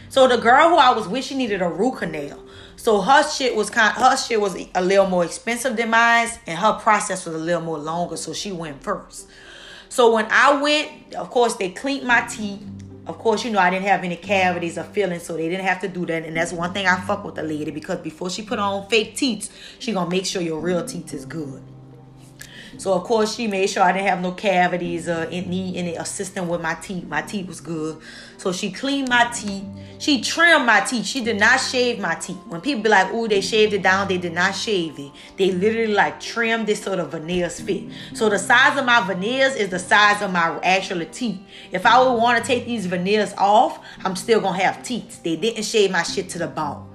so 0.09 0.27
the 0.27 0.37
girl 0.37 0.69
who 0.69 0.75
I 0.75 0.91
was 0.91 1.07
with, 1.07 1.25
she 1.25 1.33
needed 1.33 1.63
a 1.63 1.67
root 1.67 1.97
canal. 1.97 2.43
So 2.79 3.01
her 3.01 3.29
shit 3.29 3.57
was 3.57 3.69
kind 3.69 3.93
her 3.93 4.15
shit 4.15 4.39
was 4.39 4.55
a 4.73 4.81
little 4.81 5.07
more 5.07 5.25
expensive 5.25 5.75
than 5.75 5.89
mine, 5.89 6.29
and 6.47 6.57
her 6.57 6.79
process 6.79 7.25
was 7.25 7.35
a 7.35 7.37
little 7.37 7.61
more 7.61 7.77
longer, 7.77 8.15
so 8.15 8.31
she 8.31 8.53
went 8.53 8.81
first. 8.81 9.27
So 9.89 10.13
when 10.13 10.27
I 10.31 10.61
went, 10.61 11.13
of 11.15 11.29
course, 11.29 11.55
they 11.55 11.71
cleaned 11.71 12.07
my 12.07 12.21
teeth. 12.21 12.61
Of 13.05 13.17
course, 13.17 13.43
you 13.43 13.51
know, 13.51 13.59
I 13.59 13.69
didn't 13.69 13.87
have 13.87 14.05
any 14.05 14.15
cavities 14.15 14.77
or 14.77 14.83
fillings, 14.83 15.23
so 15.23 15.35
they 15.35 15.49
didn't 15.49 15.65
have 15.65 15.81
to 15.81 15.89
do 15.89 16.05
that. 16.05 16.23
And 16.23 16.37
that's 16.37 16.53
one 16.53 16.71
thing 16.71 16.87
I 16.87 16.97
fuck 17.01 17.25
with 17.25 17.35
the 17.35 17.43
lady 17.43 17.71
because 17.71 17.99
before 17.99 18.29
she 18.29 18.43
put 18.43 18.59
on 18.59 18.87
fake 18.87 19.17
teeth, 19.17 19.51
she 19.79 19.91
gonna 19.91 20.09
make 20.09 20.25
sure 20.25 20.41
your 20.41 20.61
real 20.61 20.85
teeth 20.85 21.13
is 21.13 21.25
good. 21.25 21.61
So 22.77 22.93
of 22.93 23.03
course 23.03 23.35
she 23.35 23.47
made 23.47 23.69
sure 23.69 23.83
I 23.83 23.91
didn't 23.91 24.07
have 24.07 24.21
no 24.21 24.31
cavities 24.31 25.09
or 25.09 25.29
need 25.29 25.75
any 25.75 25.95
assistance 25.97 26.47
with 26.47 26.61
my 26.61 26.75
teeth. 26.75 27.05
My 27.05 27.21
teeth 27.21 27.47
was 27.47 27.59
good. 27.59 27.99
So 28.39 28.53
she 28.53 28.71
cleaned 28.71 29.09
my 29.09 29.29
teeth. 29.33 29.65
She 29.97 30.21
trimmed 30.21 30.65
my 30.65 30.79
teeth. 30.79 31.05
She 31.05 31.21
did 31.21 31.37
not 31.37 31.59
shave 31.59 31.99
my 31.99 32.15
teeth. 32.15 32.37
When 32.47 32.61
people 32.61 32.81
be 32.83 32.89
like, 32.89 33.13
"Ooh, 33.13 33.27
they 33.27 33.41
shaved 33.41 33.73
it 33.73 33.83
down," 33.83 34.07
they 34.07 34.17
did 34.17 34.31
not 34.31 34.55
shave 34.55 34.97
it. 34.97 35.11
They 35.35 35.51
literally 35.51 35.93
like 35.93 36.21
trimmed 36.21 36.69
it 36.69 36.77
so 36.77 36.95
the 36.95 37.03
veneers 37.03 37.59
fit. 37.59 37.83
So 38.13 38.29
the 38.29 38.39
size 38.39 38.79
of 38.79 38.85
my 38.85 39.01
veneers 39.01 39.55
is 39.55 39.67
the 39.67 39.77
size 39.77 40.21
of 40.21 40.31
my 40.31 40.57
actual 40.63 41.05
teeth. 41.11 41.39
If 41.73 41.85
I 41.85 42.01
would 42.01 42.13
want 42.13 42.41
to 42.41 42.47
take 42.47 42.65
these 42.65 42.85
veneers 42.85 43.33
off, 43.37 43.79
I'm 44.05 44.15
still 44.15 44.39
gonna 44.39 44.63
have 44.63 44.83
teeth. 44.83 45.21
They 45.21 45.35
didn't 45.35 45.63
shave 45.63 45.91
my 45.91 46.03
shit 46.03 46.29
to 46.29 46.39
the 46.39 46.47
bone. 46.47 46.85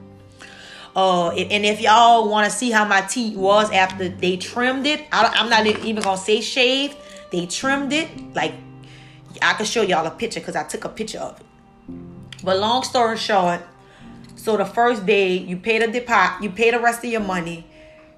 Uh, 0.96 1.28
and 1.30 1.66
if 1.66 1.82
y'all 1.82 2.30
want 2.30 2.50
to 2.50 2.56
see 2.56 2.70
how 2.70 2.86
my 2.86 3.02
teeth 3.02 3.36
was 3.36 3.70
after 3.70 4.08
they 4.08 4.38
trimmed 4.38 4.86
it, 4.86 5.04
I, 5.12 5.40
am 5.40 5.50
not 5.50 5.66
even 5.66 6.02
gonna 6.02 6.16
say 6.16 6.40
shaved. 6.40 6.96
They 7.30 7.44
trimmed 7.44 7.92
it. 7.92 8.08
Like 8.34 8.54
I 9.42 9.54
can 9.54 9.66
show 9.66 9.82
y'all 9.82 10.06
a 10.06 10.10
picture 10.10 10.40
because 10.40 10.56
I 10.56 10.64
took 10.64 10.84
a 10.84 10.88
picture 10.88 11.18
of 11.18 11.40
it. 11.40 11.46
But 12.42 12.58
long 12.58 12.82
story 12.82 13.16
short, 13.16 13.62
so 14.36 14.56
the 14.56 14.64
first 14.64 15.06
day 15.06 15.36
you 15.36 15.56
pay 15.56 15.78
the 15.78 15.86
deposit, 15.86 16.42
you 16.42 16.50
pay 16.50 16.70
the 16.70 16.78
rest 16.78 17.04
of 17.04 17.10
your 17.10 17.22
money. 17.22 17.66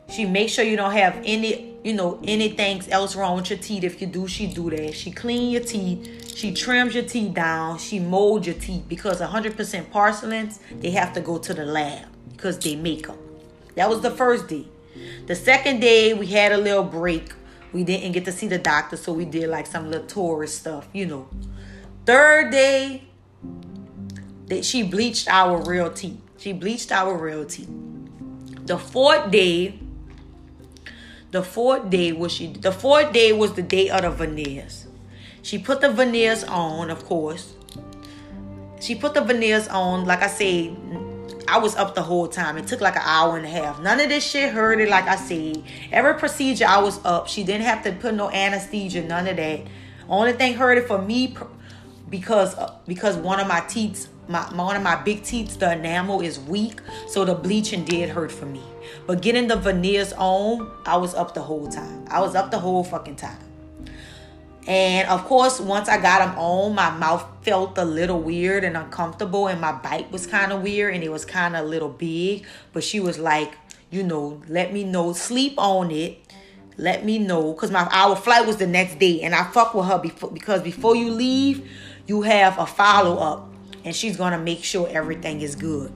She 0.09 0.25
makes 0.25 0.53
sure 0.53 0.65
you 0.65 0.77
don't 0.77 0.93
have 0.93 1.21
any, 1.25 1.75
you 1.83 1.93
know, 1.93 2.21
anything 2.25 2.83
else 2.91 3.17
wrong 3.17 3.37
with 3.37 3.51
your 3.51 3.59
teeth. 3.59 3.85
If 3.85 4.01
you 4.01 4.07
do, 4.07 4.27
she 4.29 4.47
do 4.47 4.71
that. 4.71 4.95
She 4.95 5.11
clean 5.11 5.51
your 5.51 5.63
teeth. 5.63 6.37
She 6.37 6.53
trims 6.53 6.95
your 6.95 7.05
teeth 7.05 7.35
down. 7.35 7.79
She 7.79 7.99
molds 7.99 8.47
your 8.47 8.57
teeth 8.57 8.85
because 8.89 9.21
100% 9.21 9.91
porcelains, 9.91 10.61
they 10.81 10.91
have 10.91 11.13
to 11.15 11.21
go 11.21 11.39
to 11.39 11.55
the 11.55 11.65
lab 11.65 12.07
because 12.33 12.59
they 12.59 12.77
make 12.77 13.07
them. 13.07 13.19
That 13.75 13.89
was 13.89 14.01
the 14.01 14.11
first 14.11 14.49
day. 14.49 14.67
The 15.27 15.35
second 15.35 15.81
day, 15.81 16.15
we 16.15 16.27
had 16.27 16.53
a 16.53 16.59
little 16.59 16.85
break. 16.85 17.33
We 17.77 17.85
didn't 17.85 18.13
get 18.13 18.25
to 18.25 18.33
see 18.33 18.49
the 18.49 18.57
doctor, 18.57 18.97
so 18.97 19.13
we 19.13 19.27
did 19.27 19.51
like 19.51 19.67
some 19.67 19.91
little 19.91 20.07
tourist 20.07 20.61
stuff, 20.61 20.89
you 20.95 21.05
know. 21.05 21.29
Third 22.07 22.51
day, 22.51 23.03
that 24.47 24.65
she 24.65 24.83
bleached 24.83 25.29
our 25.29 25.63
real 25.63 25.93
teeth. 25.93 26.19
She 26.39 26.55
bleached 26.55 26.91
our 26.91 27.15
real 27.15 27.45
teeth. 27.45 27.69
The 28.65 28.79
fourth 28.79 29.31
day, 29.31 29.79
the 31.33 31.43
fourth 31.43 31.91
day 31.91 32.13
was 32.13 32.33
she 32.33 32.47
the 32.47 32.73
fourth 32.73 33.13
day 33.13 33.35
was 33.35 33.53
the 33.53 33.63
day 33.63 33.91
of 33.91 34.01
the 34.01 34.11
veneers. 34.11 34.87
She 35.43 35.59
put 35.59 35.83
the 35.83 35.93
veneers 35.93 36.45
on, 36.45 36.91
of 36.91 37.05
course. 37.05 37.53
She 38.81 38.95
put 38.95 39.13
the 39.13 39.21
veneers 39.21 39.69
on, 39.69 40.07
like 40.07 40.23
I 40.23 40.29
said, 40.29 40.75
I 41.49 41.59
was 41.59 41.77
up 41.77 41.95
the 41.95 42.03
whole 42.03 42.27
time. 42.27 42.59
It 42.59 42.67
took 42.67 42.81
like 42.81 42.97
an 42.97 43.03
hour 43.05 43.37
and 43.37 43.47
a 43.47 43.49
half. 43.49 43.81
None 43.81 44.01
of 44.01 44.09
this 44.09 44.29
shit 44.29 44.53
hurt 44.53 44.81
it, 44.81 44.89
like 44.89 45.07
I 45.07 45.17
said. 45.17 45.63
Every 45.93 46.15
procedure 46.15 46.67
I 46.67 46.79
was 46.79 47.05
up. 47.05 47.29
She 47.29 47.45
didn't 47.45 47.67
have 47.67 47.83
to 47.85 47.93
put 47.93 48.15
no 48.15 48.31
anesthesia, 48.31 49.03
none 49.03 49.27
of 49.29 49.37
that. 49.37 49.61
Only 50.09 50.33
thing 50.33 50.55
hurt 50.55 50.79
it 50.79 50.87
for 50.87 51.01
me 51.01 51.37
because 52.09 52.55
uh, 52.57 52.75
because 52.87 53.17
one 53.17 53.41
of 53.41 53.47
my 53.49 53.61
teeth, 53.61 54.09
my 54.29 54.43
one 54.55 54.77
of 54.77 54.83
my 54.83 54.97
big 54.97 55.23
teeth, 55.23 55.59
the 55.59 55.73
enamel 55.73 56.21
is 56.21 56.39
weak, 56.39 56.81
so 57.09 57.25
the 57.25 57.35
bleaching 57.35 57.85
did 57.85 58.11
hurt 58.11 58.31
for 58.31 58.47
me. 58.47 58.63
But 59.07 59.21
getting 59.21 59.49
the 59.49 59.57
veneers 59.57 60.13
on, 60.17 60.71
I 60.85 60.97
was 60.97 61.15
up 61.15 61.35
the 61.35 61.43
whole 61.43 61.69
time. 61.69 62.05
I 62.09 62.21
was 62.21 62.35
up 62.35 62.51
the 62.51 62.59
whole 62.59 62.85
fucking 62.85 63.17
time. 63.17 63.39
And 64.67 65.09
of 65.09 65.25
course, 65.25 65.61
once 65.61 65.89
I 65.89 66.01
got 66.01 66.27
them 66.27 66.39
on, 66.39 66.75
my 66.75 66.91
mouth 66.91 67.25
felt 67.47 67.79
a 67.79 67.85
little 67.85 68.21
weird 68.21 68.65
and 68.65 68.77
uncomfortable, 68.77 69.47
and 69.47 69.61
my 69.61 69.71
bite 69.71 70.11
was 70.11 70.27
kind 70.27 70.51
of 70.51 70.59
mm-hmm. 70.59 70.65
weird 70.65 70.95
and 70.95 71.05
it 71.05 71.13
was 71.13 71.25
kind 71.25 71.55
of 71.55 71.65
a 71.65 71.69
little 71.69 71.89
big. 71.89 72.45
But 72.73 72.83
she 72.83 72.99
was 72.99 73.21
like, 73.21 73.57
you 73.89 74.03
know, 74.03 74.43
let 74.49 74.73
me 74.73 74.83
know, 74.83 75.13
sleep 75.13 75.55
on 75.57 75.93
it. 75.93 76.19
Let 76.77 77.05
me 77.05 77.19
know, 77.21 77.55
cause 77.55 77.71
my 77.71 77.89
our 77.91 78.17
flight 78.17 78.47
was 78.47 78.59
the 78.59 78.67
next 78.67 78.99
day, 78.99 79.23
and 79.23 79.35
I 79.35 79.45
fuck 79.45 79.73
with 79.73 79.87
her 79.87 79.99
before 79.99 80.31
because 80.31 80.61
before 80.61 80.95
you 80.95 81.11
leave, 81.11 81.71
you 82.07 82.21
have 82.21 82.59
a 82.59 82.67
follow 82.67 83.17
up, 83.17 83.49
and 83.83 83.97
she's 83.97 84.19
gonna 84.19 84.39
make 84.39 84.63
sure 84.63 84.87
everything 84.91 85.41
is 85.41 85.55
good. 85.55 85.91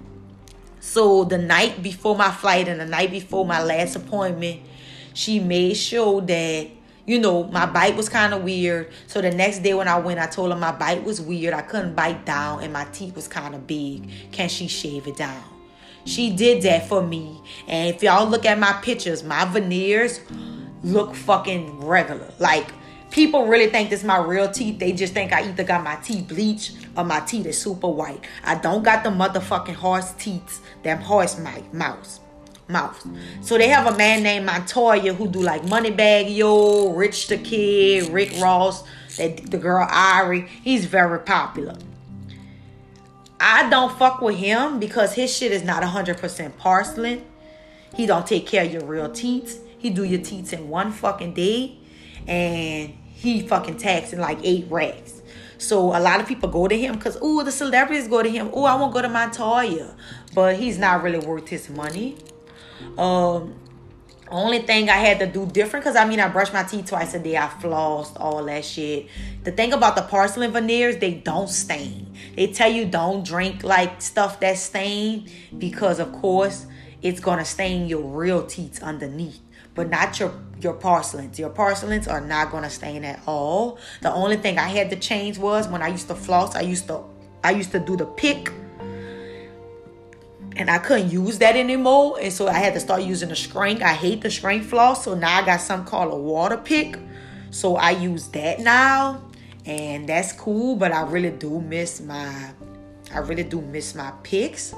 So 0.79 1.25
the 1.25 1.37
night 1.37 1.83
before 1.83 2.17
my 2.17 2.31
flight 2.31 2.67
and 2.67 2.81
the 2.81 2.87
night 2.87 3.11
before 3.11 3.45
my 3.45 3.63
last 3.63 3.95
appointment, 3.95 4.63
she 5.13 5.39
made 5.39 5.75
sure 5.75 6.23
that 6.23 6.71
you 7.11 7.19
know, 7.19 7.43
my 7.43 7.67
bite 7.67 7.97
was 7.97 8.09
kind 8.09 8.33
of 8.33 8.45
weird. 8.45 8.93
So 9.09 9.21
the 9.21 9.33
next 9.33 9.65
day 9.65 9.75
when 9.75 9.89
I 9.89 9.99
went, 9.99 10.21
I 10.21 10.27
told 10.27 10.53
her 10.53 10.57
my 10.57 10.71
bite 10.71 11.03
was 11.03 11.21
weird. 11.21 11.53
I 11.53 11.61
couldn't 11.61 11.97
bite 11.97 12.25
down 12.25 12.63
and 12.63 12.73
my 12.73 12.85
teeth 12.93 13.17
was 13.17 13.27
kind 13.27 13.53
of 13.53 13.67
big. 13.67 14.09
Can 14.31 14.49
she 14.49 14.69
shave 14.69 15.09
it 15.09 15.17
down? 15.17 15.43
She 16.05 16.31
did 16.31 16.63
that 16.63 16.87
for 16.87 17.03
me. 17.03 17.41
And 17.67 17.93
if 17.93 18.01
y'all 18.01 18.29
look 18.29 18.47
at 18.47 18.61
my 18.61 18.75
pictures, 18.75 19.25
my 19.25 19.45
veneers 19.45 20.21
look 20.85 21.17
fucking 21.17 21.81
regular. 21.81 22.33
Like, 22.39 22.73
people 23.11 23.47
really 23.47 23.67
think 23.67 23.91
this 23.91 24.01
is 24.01 24.07
my 24.07 24.19
real 24.19 24.49
teeth. 24.49 24.79
They 24.79 24.93
just 24.93 25.13
think 25.13 25.33
I 25.33 25.49
either 25.49 25.65
got 25.65 25.83
my 25.83 25.97
teeth 25.97 26.29
bleached 26.29 26.77
or 26.97 27.03
my 27.03 27.19
teeth 27.19 27.47
is 27.47 27.61
super 27.61 27.89
white. 27.89 28.25
I 28.45 28.55
don't 28.55 28.85
got 28.85 29.03
the 29.03 29.11
motherfucking 29.11 29.75
horse 29.75 30.13
teeth, 30.13 30.65
them 30.85 30.99
horse 30.99 31.41
mouse 31.73 32.21
mouth. 32.71 33.07
So 33.41 33.59
they 33.59 33.69
have 33.69 33.93
a 33.93 33.97
man 33.97 34.23
named 34.23 34.47
Montoya 34.47 35.15
who 35.15 35.29
do 35.29 35.41
like 35.41 35.63
Moneybagg 35.63 36.35
Yo, 36.35 36.93
Rich 36.93 37.29
the 37.29 37.39
Kid, 37.39 38.11
Rick 38.13 38.33
Ross, 38.41 38.85
that 39.17 39.51
the 39.51 39.59
girl 39.59 39.87
Ari. 39.91 40.49
He's 40.63 40.85
very 40.85 41.19
popular. 41.21 41.77
I 43.41 43.69
don't 43.71 43.97
fuck 43.99 44.21
with 44.21 44.37
him 44.37 44.79
because 44.79 45.15
his 45.15 45.35
shit 45.35 45.51
is 45.51 45.65
not 45.65 45.83
100% 45.83 46.59
porcelain. 46.59 47.25
He 47.95 48.07
don't 48.07 48.27
take 48.27 48.47
care 48.47 48.65
of 48.65 48.73
your 48.73 48.85
real 48.85 49.11
teeth. 49.11 49.67
He 49.79 49.91
do 49.91 50.05
your 50.05 50.21
teeth 50.21 50.53
in 50.53 50.69
one 50.69 50.93
fucking 50.93 51.33
day, 51.33 51.79
and 52.27 52.95
he 53.15 53.47
fucking 53.47 53.79
taxing 53.79 54.21
like 54.21 54.39
eight 54.43 54.67
racks. 54.69 55.23
So 55.57 55.97
a 55.97 56.01
lot 56.01 56.21
of 56.21 56.27
people 56.27 56.49
go 56.49 56.69
to 56.69 56.79
him 56.79 56.95
because 56.95 57.19
oh 57.21 57.43
the 57.43 57.53
celebrities 57.53 58.09
go 58.09 58.23
to 58.23 58.31
him. 58.31 58.51
Oh 58.53 58.65
I 58.65 58.75
won't 58.77 58.93
go 58.93 59.03
to 59.03 59.09
Montoya, 59.09 59.95
but 60.35 60.57
he's 60.57 60.79
not 60.79 61.03
really 61.03 61.19
worth 61.19 61.49
his 61.49 61.69
money. 61.69 62.17
Um, 62.99 63.55
only 64.31 64.61
thing 64.61 64.89
I 64.89 64.97
had 64.97 65.19
to 65.19 65.27
do 65.27 65.45
different, 65.47 65.85
because 65.85 65.97
I 65.97 66.05
mean, 66.07 66.21
I 66.21 66.29
brush 66.29 66.53
my 66.53 66.63
teeth 66.63 66.87
twice 66.87 67.15
a 67.15 67.19
day, 67.19 67.37
I 67.37 67.49
flossed, 67.49 68.13
all 68.21 68.45
that 68.45 68.65
shit. 68.65 69.09
The 69.43 69.51
thing 69.51 69.73
about 69.73 69.97
the 69.97 70.03
porcelain 70.03 70.53
veneers, 70.53 70.99
they 70.99 71.15
don't 71.15 71.49
stain. 71.49 72.15
They 72.37 72.47
tell 72.47 72.71
you 72.71 72.85
don't 72.85 73.25
drink 73.25 73.65
like 73.65 74.01
stuff 74.01 74.39
that 74.41 74.57
stain 74.57 75.29
because, 75.59 75.99
of 75.99 76.13
course, 76.13 76.67
it's 77.03 77.19
gonna 77.19 77.45
stain 77.45 77.89
your 77.89 78.03
real 78.03 78.47
teeth 78.47 78.83
underneath, 78.83 79.41
but 79.75 79.91
not 79.91 80.21
your 80.21 80.33
your 80.61 80.75
porcelains. 80.75 81.39
Your 81.39 81.51
porcelains 81.51 82.07
are 82.07 82.21
not 82.21 82.53
gonna 82.53 82.71
stain 82.71 83.05
at 83.05 83.21
all. 83.27 83.79
The 84.03 84.13
only 84.13 84.37
thing 84.37 84.59
I 84.59 84.69
had 84.69 84.91
to 84.91 84.97
change 84.97 85.39
was 85.39 85.67
when 85.67 85.83
I 85.83 85.89
used 85.89 86.09
to 86.09 86.15
floss, 86.15 86.55
I 86.55 86.61
used 86.61 86.87
to 86.89 87.03
I 87.43 87.53
used 87.53 87.73
to 87.73 87.81
do 87.81 87.97
the 87.97 88.05
pick 88.07 88.53
and 90.57 90.71
I 90.71 90.79
couldn't 90.79 91.11
use 91.11 91.39
that 91.39 91.57
anymore. 91.57 92.19
And 92.21 92.33
so 92.33 92.49
I 92.49 92.55
had 92.55 92.75
to 92.75 92.81
start 92.81 93.03
using 93.03 93.29
the 93.29 93.37
string. 93.37 93.83
I 93.83 93.93
hate 93.93 94.23
the 94.23 94.31
string 94.31 94.63
floss. 94.63 95.05
So 95.05 95.15
now 95.15 95.43
I 95.43 95.47
got 95.47 95.61
something 95.61 95.89
called 95.89 96.13
a 96.13 96.17
water 96.17 96.57
pick. 96.57 96.99
So 97.51 97.77
I 97.77 97.91
use 97.91 98.29
that 98.29 98.61
now. 98.61 99.23
And 99.65 100.09
that's 100.09 100.33
cool. 100.33 100.77
But 100.77 100.93
I 100.93 101.03
really 101.03 101.31
do 101.31 101.61
miss 101.61 102.01
my 102.01 102.53
I 103.13 103.19
really 103.19 103.43
do 103.43 103.61
miss 103.61 103.95
my 103.95 104.13
picks. 104.23 104.75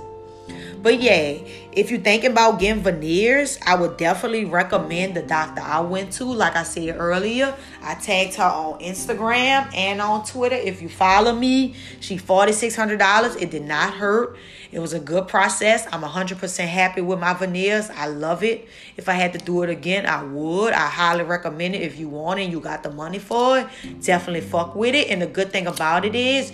But 0.83 1.01
yeah, 1.01 1.39
if 1.71 1.93
you're 1.93 2.01
thinking 2.01 2.33
about 2.33 2.59
getting 2.59 2.83
veneers, 2.83 3.57
I 3.65 3.77
would 3.77 3.97
definitely 3.97 4.45
recommend 4.45 5.15
the 5.15 5.23
doctor 5.23 5.63
I 5.63 5.79
went 5.81 6.13
to. 6.15 6.25
Like 6.25 6.57
I 6.57 6.65
said 6.65 6.97
earlier, 6.99 7.55
I 7.81 7.95
tagged 7.95 8.35
her 8.35 8.43
on 8.43 8.81
Instagram 8.81 9.73
and 9.75 10.03
on 10.03 10.25
Twitter. 10.25 10.57
If 10.57 10.83
you 10.83 10.89
follow 10.89 11.33
me, 11.33 11.77
she 12.01 12.17
$4,600. 12.17 13.41
It 13.41 13.53
did 13.53 13.63
not 13.63 13.95
hurt. 13.95 14.37
It 14.73 14.81
was 14.81 14.93
a 14.93 14.99
good 14.99 15.29
process. 15.29 15.87
I'm 15.93 16.03
100% 16.03 16.67
happy 16.67 17.01
with 17.01 17.21
my 17.21 17.35
veneers. 17.35 17.89
I 17.91 18.09
love 18.09 18.43
it. 18.43 18.67
If 18.97 19.09
I 19.09 19.13
had 19.13 19.35
to 19.35 19.39
do 19.39 19.63
it 19.63 19.71
again, 19.71 20.05
I 20.05 20.25
would. 20.25 20.73
I 20.73 20.89
highly 20.89 21.23
recommend 21.23 21.77
it 21.77 21.83
if 21.83 21.97
you 21.97 22.09
want 22.09 22.41
it 22.41 22.45
and 22.45 22.53
you 22.53 22.59
got 22.59 22.83
the 22.83 22.91
money 22.91 23.21
for 23.21 23.59
it. 23.59 23.67
Definitely 24.01 24.41
fuck 24.41 24.75
with 24.75 24.97
it. 24.97 25.11
And 25.11 25.23
the 25.23 25.27
good 25.27 25.53
thing 25.53 25.69
about 25.69 26.05
it 26.05 26.17
is, 26.17 26.53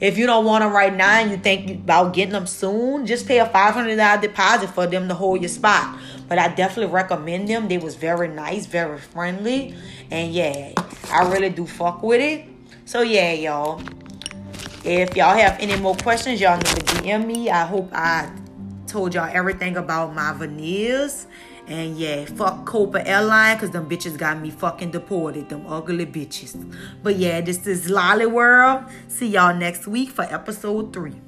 if 0.00 0.16
you 0.16 0.26
don't 0.26 0.44
want 0.44 0.62
them 0.62 0.72
right 0.72 0.94
now 0.94 1.20
and 1.20 1.30
you 1.30 1.36
think 1.36 1.70
about 1.70 2.14
getting 2.14 2.32
them 2.32 2.46
soon, 2.46 3.06
just 3.06 3.26
pay 3.26 3.40
a 3.40 3.46
$500 3.46 4.20
deposit 4.20 4.70
for 4.70 4.86
them 4.86 5.08
to 5.08 5.14
hold 5.14 5.40
your 5.40 5.48
spot. 5.48 5.98
But 6.28 6.38
I 6.38 6.48
definitely 6.48 6.92
recommend 6.92 7.48
them. 7.48 7.68
They 7.68 7.78
was 7.78 7.94
very 7.94 8.28
nice, 8.28 8.66
very 8.66 8.98
friendly. 8.98 9.74
And 10.10 10.32
yeah, 10.32 10.72
I 11.10 11.30
really 11.30 11.50
do 11.50 11.66
fuck 11.66 12.02
with 12.02 12.20
it. 12.20 12.46
So 12.84 13.02
yeah, 13.02 13.32
y'all. 13.32 13.82
If 14.84 15.16
y'all 15.16 15.36
have 15.36 15.56
any 15.60 15.76
more 15.76 15.96
questions, 15.96 16.40
y'all 16.40 16.56
know 16.56 16.62
to 16.62 16.84
DM 17.02 17.26
me. 17.26 17.50
I 17.50 17.66
hope 17.66 17.90
I 17.92 18.30
Told 18.88 19.12
y'all 19.12 19.28
everything 19.30 19.76
about 19.76 20.14
my 20.14 20.32
veneers. 20.32 21.26
And 21.68 21.98
yeah, 21.98 22.24
fuck 22.24 22.64
Copa 22.64 23.06
Airline, 23.06 23.56
because 23.56 23.70
them 23.70 23.88
bitches 23.88 24.16
got 24.16 24.40
me 24.40 24.50
fucking 24.50 24.90
deported, 24.90 25.50
them 25.50 25.66
ugly 25.66 26.06
bitches. 26.06 26.56
But 27.02 27.16
yeah, 27.16 27.42
this 27.42 27.66
is 27.66 27.90
Lolly 27.90 28.24
World. 28.24 28.84
See 29.08 29.28
y'all 29.28 29.54
next 29.54 29.86
week 29.86 30.08
for 30.08 30.22
episode 30.22 30.94
three. 30.94 31.20